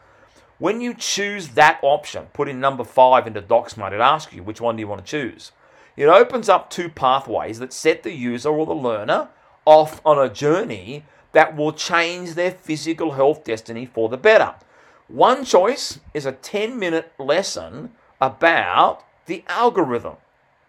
When 0.56 0.80
you 0.80 0.94
choose 0.94 1.48
that 1.48 1.80
option, 1.82 2.28
put 2.32 2.48
in 2.48 2.60
number 2.60 2.82
five 2.82 3.26
into 3.26 3.42
DocSmart, 3.42 3.92
it 3.92 4.00
asks 4.00 4.32
you 4.32 4.42
which 4.42 4.62
one 4.62 4.76
do 4.76 4.80
you 4.80 4.88
want 4.88 5.04
to 5.04 5.10
choose. 5.10 5.52
It 5.98 6.06
opens 6.06 6.48
up 6.48 6.70
two 6.70 6.88
pathways 6.88 7.58
that 7.58 7.74
set 7.74 8.02
the 8.02 8.14
user 8.14 8.48
or 8.48 8.64
the 8.64 8.74
learner 8.74 9.28
off 9.66 10.00
on 10.02 10.18
a 10.18 10.32
journey 10.32 11.04
that 11.32 11.54
will 11.54 11.72
change 11.72 12.32
their 12.32 12.52
physical 12.52 13.12
health 13.12 13.44
destiny 13.44 13.84
for 13.84 14.08
the 14.08 14.16
better. 14.16 14.54
One 15.08 15.44
choice 15.44 16.00
is 16.14 16.24
a 16.24 16.32
10 16.32 16.78
minute 16.78 17.12
lesson 17.18 17.92
about 18.18 19.04
the 19.26 19.44
algorithm 19.48 20.16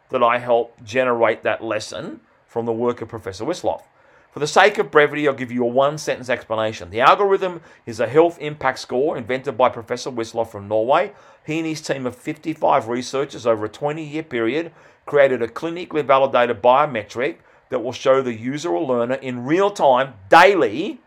that 0.10 0.24
I 0.24 0.39
help 0.39 0.84
generate 0.84 1.43
that 1.43 1.63
lesson 1.63 2.22
from 2.48 2.65
the 2.65 2.74
work 2.74 3.02
of 3.02 3.10
Professor 3.10 3.46
Wisloff. 3.46 3.84
For 4.32 4.39
the 4.39 4.48
sake 4.48 4.78
of 4.78 4.91
brevity, 4.91 5.28
I'll 5.28 5.34
give 5.34 5.52
you 5.52 5.63
a 5.63 5.67
one 5.67 5.98
sentence 5.98 6.30
explanation. 6.30 6.91
The 6.91 7.02
algorithm 7.02 7.62
is 7.86 8.00
a 8.00 8.08
health 8.08 8.38
impact 8.39 8.80
score 8.80 9.17
invented 9.17 9.58
by 9.58 9.70
Professor 9.70 10.12
Wisloff 10.12 10.52
from 10.52 10.67
Norway. 10.67 11.13
He 11.46 11.58
and 11.58 11.67
his 11.67 11.82
team 11.82 12.06
of 12.06 12.15
55 12.15 12.88
researchers 12.88 13.48
over 13.48 13.65
a 13.65 13.70
20 13.70 14.04
year 14.04 14.24
period 14.24 14.72
created 15.06 15.41
a 15.41 15.48
clinically 15.48 16.06
validated 16.06 16.62
biometric 16.62 17.38
that 17.70 17.80
will 17.80 17.91
show 17.91 18.22
the 18.22 18.34
user 18.34 18.70
or 18.70 18.86
learner 18.86 19.15
in 19.15 19.46
real 19.46 19.72
time, 19.72 20.13
daily, 20.30 21.00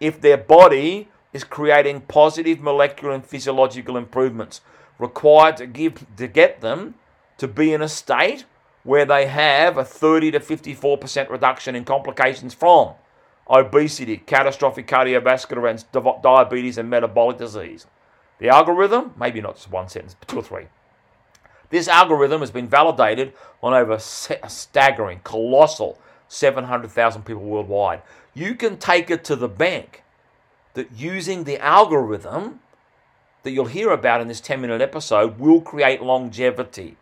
if 0.00 0.20
their 0.20 0.36
body 0.36 1.08
is 1.32 1.44
creating 1.44 2.00
positive 2.02 2.60
molecular 2.60 3.12
and 3.12 3.24
physiological 3.24 3.96
improvements 3.96 4.60
required 4.98 5.56
to 5.58 5.66
give 5.66 6.06
to 6.16 6.26
get 6.26 6.60
them 6.60 6.94
to 7.38 7.48
be 7.48 7.72
in 7.72 7.82
a 7.82 7.88
state 7.88 8.44
where 8.82 9.04
they 9.04 9.26
have 9.26 9.76
a 9.76 9.84
30 9.84 10.30
to 10.32 10.40
54% 10.40 11.28
reduction 11.28 11.74
in 11.74 11.84
complications 11.84 12.54
from 12.54 12.94
obesity, 13.48 14.16
catastrophic 14.18 14.86
cardiovascular 14.86 15.70
and 15.70 16.22
diabetes 16.22 16.78
and 16.78 16.90
metabolic 16.90 17.38
disease. 17.38 17.86
The 18.38 18.48
algorithm, 18.48 19.14
maybe 19.18 19.40
not 19.40 19.56
just 19.56 19.70
one 19.70 19.88
sentence, 19.88 20.14
but 20.14 20.28
two 20.28 20.38
or 20.38 20.42
three. 20.42 20.66
This 21.70 21.88
algorithm 21.88 22.40
has 22.40 22.50
been 22.50 22.68
validated 22.68 23.32
on 23.62 23.74
over 23.74 23.94
a 23.94 24.00
staggering, 24.50 25.20
colossal 25.24 25.98
700,000 26.28 27.24
people 27.24 27.42
worldwide. 27.42 28.02
You 28.34 28.54
can 28.54 28.76
take 28.76 29.10
it 29.10 29.24
to 29.24 29.36
the 29.36 29.48
bank 29.48 30.02
that 30.74 30.92
using 30.92 31.44
the 31.44 31.58
algorithm 31.58 32.60
that 33.42 33.52
you'll 33.52 33.66
hear 33.66 33.90
about 33.90 34.20
in 34.20 34.28
this 34.28 34.40
10 34.40 34.60
minute 34.60 34.80
episode 34.80 35.38
will 35.38 35.60
create 35.60 36.02
longevity. 36.02 36.96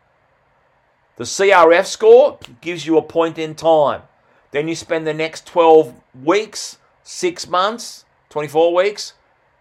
The 1.16 1.24
CRF 1.24 1.86
score 1.86 2.38
gives 2.60 2.86
you 2.86 2.96
a 2.98 3.02
point 3.02 3.38
in 3.38 3.54
time. 3.54 4.02
Then 4.50 4.68
you 4.68 4.74
spend 4.74 5.06
the 5.06 5.14
next 5.14 5.46
12 5.46 5.94
weeks, 6.22 6.78
six 7.02 7.48
months, 7.48 8.04
24 8.30 8.74
weeks 8.74 9.14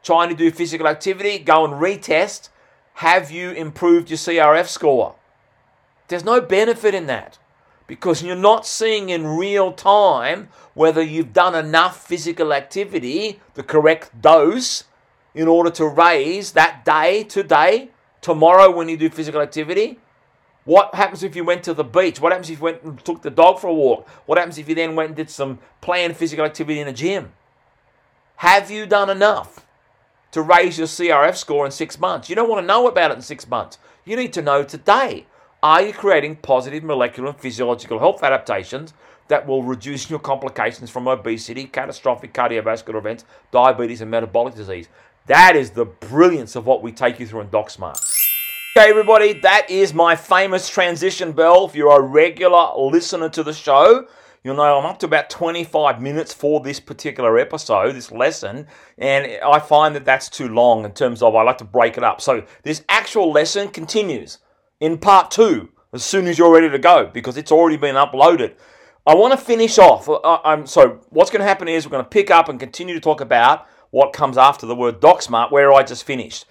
trying 0.03 0.29
to 0.29 0.35
do 0.35 0.51
physical 0.51 0.87
activity, 0.87 1.39
go 1.39 1.63
and 1.65 1.75
retest. 1.75 2.49
Have 2.95 3.31
you 3.31 3.51
improved 3.51 4.09
your 4.09 4.17
CRF 4.17 4.67
score? 4.67 5.15
There's 6.09 6.25
no 6.25 6.41
benefit 6.41 6.93
in 6.93 7.07
that 7.07 7.39
because 7.87 8.21
you're 8.21 8.35
not 8.35 8.67
seeing 8.67 9.09
in 9.09 9.25
real 9.25 9.71
time 9.71 10.49
whether 10.73 11.01
you've 11.01 11.33
done 11.33 11.55
enough 11.55 12.05
physical 12.05 12.53
activity, 12.53 13.39
the 13.55 13.63
correct 13.63 14.21
dose, 14.21 14.83
in 15.33 15.47
order 15.47 15.71
to 15.71 15.87
raise 15.87 16.51
that 16.51 16.85
day, 16.85 17.23
today, 17.23 17.89
tomorrow 18.21 18.69
when 18.69 18.89
you 18.89 18.97
do 18.97 19.09
physical 19.09 19.41
activity. 19.41 19.99
What 20.65 20.95
happens 20.95 21.23
if 21.23 21.35
you 21.35 21.43
went 21.43 21.63
to 21.63 21.73
the 21.73 21.83
beach? 21.83 22.21
What 22.21 22.31
happens 22.31 22.49
if 22.49 22.59
you 22.59 22.63
went 22.63 22.83
and 22.83 23.03
took 23.03 23.21
the 23.21 23.29
dog 23.29 23.59
for 23.59 23.67
a 23.67 23.73
walk? 23.73 24.07
What 24.25 24.37
happens 24.37 24.57
if 24.57 24.69
you 24.69 24.75
then 24.75 24.95
went 24.95 25.09
and 25.09 25.15
did 25.15 25.29
some 25.29 25.59
planned 25.81 26.15
physical 26.15 26.45
activity 26.45 26.79
in 26.79 26.87
a 26.87 26.93
gym? 26.93 27.33
Have 28.37 28.71
you 28.71 28.85
done 28.85 29.09
enough 29.09 29.65
to 30.31 30.41
raise 30.41 30.77
your 30.77 30.87
CRF 30.87 31.35
score 31.35 31.65
in 31.65 31.71
six 31.71 31.99
months? 31.99 32.29
You 32.29 32.35
don't 32.35 32.49
want 32.49 32.63
to 32.63 32.67
know 32.67 32.87
about 32.87 33.11
it 33.11 33.15
in 33.15 33.21
six 33.21 33.47
months. 33.47 33.77
You 34.05 34.15
need 34.15 34.33
to 34.33 34.41
know 34.41 34.63
today. 34.63 35.25
Are 35.61 35.81
you 35.81 35.93
creating 35.93 36.37
positive 36.37 36.83
molecular 36.83 37.29
and 37.29 37.39
physiological 37.39 37.99
health 37.99 38.23
adaptations 38.23 38.93
that 39.29 39.47
will 39.47 39.63
reduce 39.63 40.09
your 40.09 40.19
complications 40.19 40.89
from 40.89 41.07
obesity, 41.07 41.65
catastrophic 41.65 42.33
cardiovascular 42.33 42.95
events, 42.95 43.23
diabetes, 43.51 44.01
and 44.01 44.11
metabolic 44.11 44.55
disease? 44.55 44.87
That 45.27 45.55
is 45.55 45.71
the 45.71 45.85
brilliance 45.85 46.55
of 46.55 46.65
what 46.65 46.81
we 46.81 46.91
take 46.91 47.19
you 47.19 47.27
through 47.27 47.41
in 47.41 47.47
DocSmart. 47.47 48.12
Okay, 48.75 48.89
everybody, 48.89 49.33
that 49.33 49.69
is 49.69 49.93
my 49.93 50.15
famous 50.15 50.67
transition 50.67 51.31
bell. 51.31 51.65
If 51.65 51.75
you're 51.75 51.95
a 51.95 52.01
regular 52.01 52.71
listener 52.75 53.29
to 53.29 53.43
the 53.43 53.53
show, 53.53 54.07
you'll 54.43 54.55
know 54.55 54.79
I'm 54.79 54.85
up 54.87 54.97
to 55.01 55.05
about 55.05 55.29
25 55.29 56.01
minutes 56.01 56.33
for 56.33 56.59
this 56.59 56.79
particular 56.79 57.37
episode, 57.37 57.93
this 57.93 58.11
lesson, 58.11 58.65
and 58.97 59.37
I 59.45 59.59
find 59.59 59.93
that 59.93 60.05
that's 60.05 60.27
too 60.27 60.47
long 60.47 60.85
in 60.85 60.91
terms 60.93 61.21
of 61.21 61.35
I 61.35 61.43
like 61.43 61.59
to 61.59 61.65
break 61.65 61.97
it 61.97 62.03
up. 62.03 62.19
So 62.19 62.45
this 62.63 62.83
actual 62.89 63.31
lesson 63.31 63.67
continues 63.67 64.39
in 64.79 64.97
part 64.97 65.29
two 65.29 65.69
as 65.93 66.03
soon 66.03 66.25
as 66.25 66.39
you're 66.39 66.51
ready 66.51 66.71
to 66.71 66.79
go 66.79 67.05
because 67.13 67.37
it's 67.37 67.51
already 67.51 67.77
been 67.77 67.93
uploaded. 67.93 68.55
I 69.05 69.13
want 69.13 69.37
to 69.39 69.45
finish 69.45 69.77
off. 69.77 70.09
Uh, 70.09 70.39
I'm 70.43 70.65
so 70.65 70.99
what's 71.11 71.29
going 71.29 71.41
to 71.41 71.47
happen 71.47 71.67
is 71.67 71.85
we're 71.85 71.91
going 71.91 72.05
to 72.05 72.09
pick 72.09 72.31
up 72.31 72.49
and 72.49 72.59
continue 72.59 72.95
to 72.95 73.01
talk 73.01 73.21
about 73.21 73.67
what 73.91 74.13
comes 74.13 74.35
after 74.35 74.65
the 74.65 74.75
word 74.75 74.99
DocSmart, 74.99 75.51
where 75.51 75.71
I 75.71 75.83
just 75.83 76.05
finished. 76.05 76.47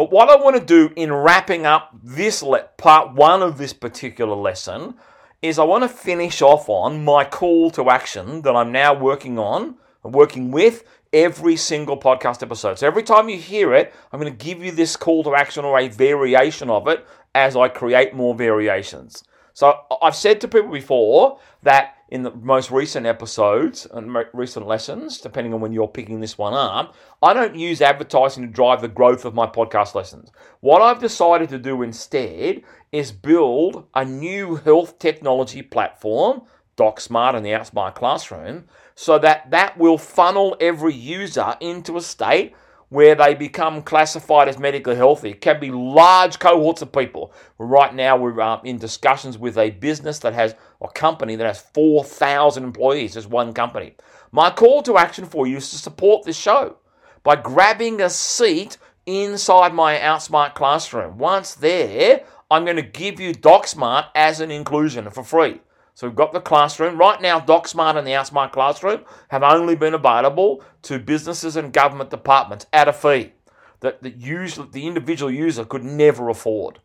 But 0.00 0.10
what 0.10 0.30
I 0.30 0.36
want 0.36 0.56
to 0.56 0.64
do 0.64 0.94
in 0.96 1.12
wrapping 1.12 1.66
up 1.66 1.90
this 2.02 2.42
le- 2.42 2.70
part 2.78 3.12
one 3.12 3.42
of 3.42 3.58
this 3.58 3.74
particular 3.74 4.34
lesson 4.34 4.94
is 5.42 5.58
I 5.58 5.64
want 5.64 5.84
to 5.84 5.90
finish 5.90 6.40
off 6.40 6.70
on 6.70 7.04
my 7.04 7.22
call 7.22 7.70
to 7.72 7.90
action 7.90 8.40
that 8.40 8.56
I'm 8.56 8.72
now 8.72 8.94
working 8.94 9.38
on, 9.38 9.74
and 10.02 10.14
working 10.14 10.52
with 10.52 10.84
every 11.12 11.54
single 11.54 11.98
podcast 11.98 12.42
episode. 12.42 12.78
So 12.78 12.86
every 12.86 13.02
time 13.02 13.28
you 13.28 13.36
hear 13.36 13.74
it, 13.74 13.92
I'm 14.10 14.18
going 14.18 14.34
to 14.34 14.44
give 14.44 14.64
you 14.64 14.72
this 14.72 14.96
call 14.96 15.22
to 15.24 15.34
action 15.34 15.66
or 15.66 15.78
a 15.78 15.88
variation 15.88 16.70
of 16.70 16.88
it 16.88 17.06
as 17.34 17.54
I 17.54 17.68
create 17.68 18.14
more 18.14 18.34
variations. 18.34 19.22
So 19.52 19.80
I've 20.02 20.16
said 20.16 20.40
to 20.40 20.48
people 20.48 20.70
before 20.70 21.38
that 21.62 21.96
in 22.08 22.22
the 22.22 22.32
most 22.32 22.70
recent 22.70 23.06
episodes 23.06 23.86
and 23.90 24.16
recent 24.32 24.66
lessons, 24.66 25.20
depending 25.20 25.54
on 25.54 25.60
when 25.60 25.72
you're 25.72 25.88
picking 25.88 26.20
this 26.20 26.36
one 26.36 26.54
up, 26.54 26.94
I 27.22 27.32
don't 27.32 27.54
use 27.54 27.80
advertising 27.80 28.44
to 28.44 28.52
drive 28.52 28.80
the 28.80 28.88
growth 28.88 29.24
of 29.24 29.34
my 29.34 29.46
podcast 29.46 29.94
lessons. 29.94 30.30
What 30.60 30.82
I've 30.82 31.00
decided 31.00 31.48
to 31.50 31.58
do 31.58 31.82
instead 31.82 32.62
is 32.90 33.12
build 33.12 33.86
a 33.94 34.04
new 34.04 34.56
health 34.56 34.98
technology 34.98 35.62
platform, 35.62 36.42
DocSmart 36.76 37.36
and 37.36 37.46
the 37.46 37.50
Outsmart 37.50 37.94
Classroom, 37.94 38.64
so 38.94 39.18
that 39.18 39.50
that 39.50 39.78
will 39.78 39.98
funnel 39.98 40.56
every 40.60 40.94
user 40.94 41.56
into 41.60 41.96
a 41.96 42.02
state 42.02 42.54
where 42.90 43.14
they 43.14 43.34
become 43.34 43.82
classified 43.82 44.48
as 44.48 44.58
medically 44.58 44.96
healthy. 44.96 45.30
It 45.30 45.40
can 45.40 45.58
be 45.60 45.70
large 45.70 46.38
cohorts 46.38 46.82
of 46.82 46.92
people. 46.92 47.32
Right 47.56 47.94
now, 47.94 48.16
we're 48.16 48.40
uh, 48.40 48.60
in 48.62 48.78
discussions 48.78 49.38
with 49.38 49.56
a 49.56 49.70
business 49.70 50.18
that 50.18 50.34
has 50.34 50.54
a 50.82 50.88
company 50.88 51.36
that 51.36 51.46
has 51.46 51.60
4,000 51.72 52.62
employees, 52.62 53.14
just 53.14 53.30
one 53.30 53.52
company. 53.54 53.94
My 54.32 54.50
call 54.50 54.82
to 54.82 54.98
action 54.98 55.24
for 55.24 55.46
you 55.46 55.58
is 55.58 55.70
to 55.70 55.76
support 55.76 56.24
this 56.24 56.36
show 56.36 56.76
by 57.22 57.36
grabbing 57.36 58.00
a 58.00 58.10
seat 58.10 58.76
inside 59.06 59.72
my 59.72 59.96
Outsmart 59.96 60.54
classroom. 60.54 61.16
Once 61.16 61.54
there, 61.54 62.24
I'm 62.50 62.64
going 62.64 62.76
to 62.76 62.82
give 62.82 63.20
you 63.20 63.32
DocSmart 63.32 64.06
as 64.16 64.40
an 64.40 64.50
inclusion 64.50 65.08
for 65.10 65.22
free. 65.22 65.60
So 65.94 66.06
we've 66.06 66.16
got 66.16 66.32
the 66.32 66.40
classroom. 66.40 66.98
Right 66.98 67.20
now, 67.20 67.40
DocSmart 67.40 67.96
and 67.96 68.06
the 68.06 68.12
Outsmart 68.12 68.52
Classroom 68.52 69.04
have 69.28 69.42
only 69.42 69.76
been 69.76 69.94
available 69.94 70.62
to 70.82 70.98
businesses 70.98 71.56
and 71.56 71.72
government 71.72 72.10
departments 72.10 72.66
at 72.72 72.88
a 72.88 72.92
fee 72.92 73.32
that 73.80 74.02
the, 74.02 74.10
user, 74.10 74.64
the 74.64 74.86
individual 74.86 75.30
user 75.30 75.64
could 75.64 75.84
never 75.84 76.28
afford. 76.28 76.80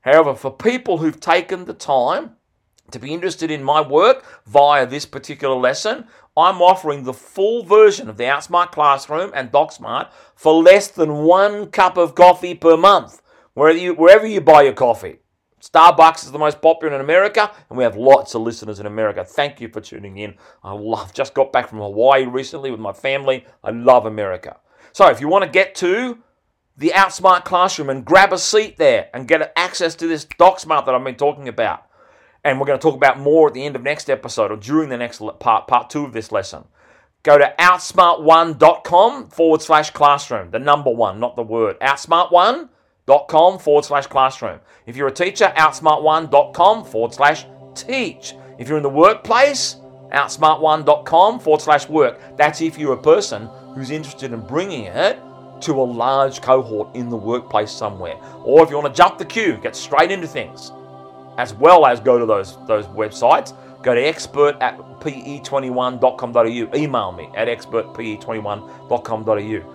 However, 0.00 0.34
for 0.34 0.50
people 0.50 0.98
who've 0.98 1.20
taken 1.20 1.64
the 1.64 1.74
time 1.74 2.32
to 2.92 2.98
be 2.98 3.12
interested 3.12 3.50
in 3.50 3.64
my 3.64 3.80
work 3.80 4.24
via 4.46 4.86
this 4.86 5.04
particular 5.06 5.56
lesson, 5.56 6.06
I'm 6.36 6.62
offering 6.62 7.02
the 7.02 7.12
full 7.12 7.64
version 7.64 8.08
of 8.08 8.16
the 8.16 8.24
Outsmart 8.24 8.70
Classroom 8.70 9.32
and 9.34 9.50
DocSmart 9.50 10.10
for 10.34 10.62
less 10.62 10.88
than 10.88 11.24
one 11.24 11.70
cup 11.70 11.96
of 11.96 12.14
coffee 12.14 12.54
per 12.54 12.76
month, 12.76 13.22
wherever 13.54 13.78
you, 13.78 13.94
wherever 13.94 14.26
you 14.26 14.40
buy 14.40 14.62
your 14.62 14.72
coffee. 14.72 15.18
Starbucks 15.66 16.24
is 16.24 16.32
the 16.32 16.38
most 16.38 16.60
popular 16.62 16.94
in 16.94 17.00
America, 17.00 17.50
and 17.68 17.76
we 17.76 17.82
have 17.82 17.96
lots 17.96 18.34
of 18.34 18.42
listeners 18.42 18.78
in 18.78 18.86
America. 18.86 19.24
Thank 19.24 19.60
you 19.60 19.68
for 19.68 19.80
tuning 19.80 20.18
in. 20.18 20.34
I 20.62 20.72
love, 20.72 21.12
just 21.12 21.34
got 21.34 21.52
back 21.52 21.68
from 21.68 21.78
Hawaii 21.78 22.24
recently 22.24 22.70
with 22.70 22.78
my 22.80 22.92
family. 22.92 23.44
I 23.64 23.70
love 23.70 24.06
America. 24.06 24.58
So 24.92 25.08
if 25.08 25.20
you 25.20 25.28
want 25.28 25.44
to 25.44 25.50
get 25.50 25.74
to 25.76 26.18
the 26.76 26.90
Outsmart 26.90 27.44
Classroom 27.44 27.90
and 27.90 28.04
grab 28.04 28.32
a 28.32 28.38
seat 28.38 28.76
there 28.76 29.08
and 29.12 29.26
get 29.26 29.52
access 29.56 29.94
to 29.96 30.06
this 30.06 30.24
DocSmart 30.24 30.86
that 30.86 30.94
I've 30.94 31.02
been 31.02 31.16
talking 31.16 31.48
about, 31.48 31.84
and 32.44 32.60
we're 32.60 32.66
going 32.66 32.78
to 32.78 32.82
talk 32.82 32.94
about 32.94 33.18
more 33.18 33.48
at 33.48 33.54
the 33.54 33.64
end 33.64 33.74
of 33.74 33.82
next 33.82 34.08
episode 34.08 34.52
or 34.52 34.56
during 34.56 34.88
the 34.88 34.96
next 34.96 35.20
part, 35.40 35.66
part 35.66 35.90
two 35.90 36.04
of 36.04 36.12
this 36.12 36.30
lesson. 36.30 36.64
Go 37.24 37.38
to 37.38 37.52
outsmart1.com 37.58 39.30
forward 39.30 39.62
slash 39.62 39.90
classroom, 39.90 40.52
the 40.52 40.60
number 40.60 40.90
one, 40.90 41.18
not 41.18 41.34
the 41.34 41.42
word. 41.42 41.76
Outsmart1 41.80 42.68
outsmart1.com 43.06 43.58
forward 43.58 43.84
slash 43.84 44.06
classroom. 44.06 44.60
If 44.86 44.96
you're 44.96 45.08
a 45.08 45.12
teacher, 45.12 45.52
outsmart1.com 45.56 46.84
forward 46.84 47.14
slash 47.14 47.46
teach. 47.74 48.34
If 48.58 48.68
you're 48.68 48.76
in 48.76 48.82
the 48.82 48.88
workplace, 48.88 49.76
outsmart1.com 50.12 51.40
forward 51.40 51.60
slash 51.60 51.88
work. 51.88 52.20
That's 52.36 52.60
if 52.60 52.78
you're 52.78 52.94
a 52.94 53.02
person 53.02 53.48
who's 53.74 53.90
interested 53.90 54.32
in 54.32 54.40
bringing 54.40 54.84
it 54.84 55.18
to 55.62 55.72
a 55.72 55.82
large 55.82 56.42
cohort 56.42 56.94
in 56.94 57.08
the 57.08 57.16
workplace 57.16 57.70
somewhere. 57.70 58.16
Or 58.44 58.62
if 58.62 58.70
you 58.70 58.76
want 58.76 58.94
to 58.94 58.96
jump 58.96 59.18
the 59.18 59.24
queue, 59.24 59.58
get 59.62 59.74
straight 59.74 60.10
into 60.10 60.26
things, 60.26 60.70
as 61.38 61.54
well 61.54 61.86
as 61.86 62.00
go 62.00 62.18
to 62.18 62.26
those, 62.26 62.58
those 62.66 62.86
websites, 62.88 63.54
go 63.82 63.94
to 63.94 64.00
expert 64.00 64.56
at 64.60 64.78
pe21.com.au. 65.00 66.76
Email 66.76 67.12
me 67.12 67.30
at 67.34 67.48
expertpe21.com.au. 67.48 69.72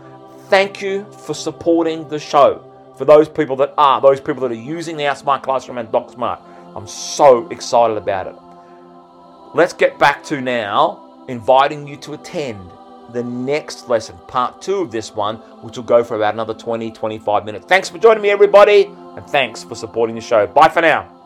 Thank 0.50 0.82
you 0.82 1.06
for 1.12 1.34
supporting 1.34 2.08
the 2.10 2.20
show 2.20 2.71
for 2.98 3.06
those 3.06 3.30
people 3.30 3.56
that 3.58 3.74
are, 3.78 4.02
those 4.02 4.20
people 4.20 4.42
that 4.42 4.52
are 4.52 4.56
using 4.56 4.98
the 4.98 5.04
Outsmart 5.04 5.44
Classroom 5.44 5.78
and 5.78 5.90
DocSmart. 5.90 6.42
I'm 6.76 6.88
so 6.88 7.48
excited 7.50 7.98
about 7.98 8.28
it. 8.28 8.36
Let's 9.54 9.74
get 9.74 10.00
back 10.00 10.24
to 10.26 10.42
now 10.42 11.26
inviting 11.28 11.88
you 11.88 11.98
to 11.98 12.14
attend 12.14 12.72
the 13.12 13.24
next 13.24 13.90
lesson, 13.90 14.18
part 14.28 14.62
two 14.62 14.78
of 14.78 14.92
this 14.92 15.14
one, 15.14 15.38
which 15.62 15.78
will 15.78 15.84
go 15.84 16.04
for 16.04 16.16
about 16.16 16.34
another 16.34 16.54
20, 16.54 16.92
25 16.92 17.46
minutes. 17.46 17.66
Thanks 17.66 17.90
for 17.90 17.98
joining 17.98 18.22
me, 18.24 18.30
everybody, 18.30 18.86
and 18.86 19.28
thanks 19.28 19.64
for 19.64 19.76
supporting 19.76 20.16
the 20.16 20.22
show. 20.22 20.48
Bye 20.48 20.70
for 20.70 20.82
now. 20.82 21.21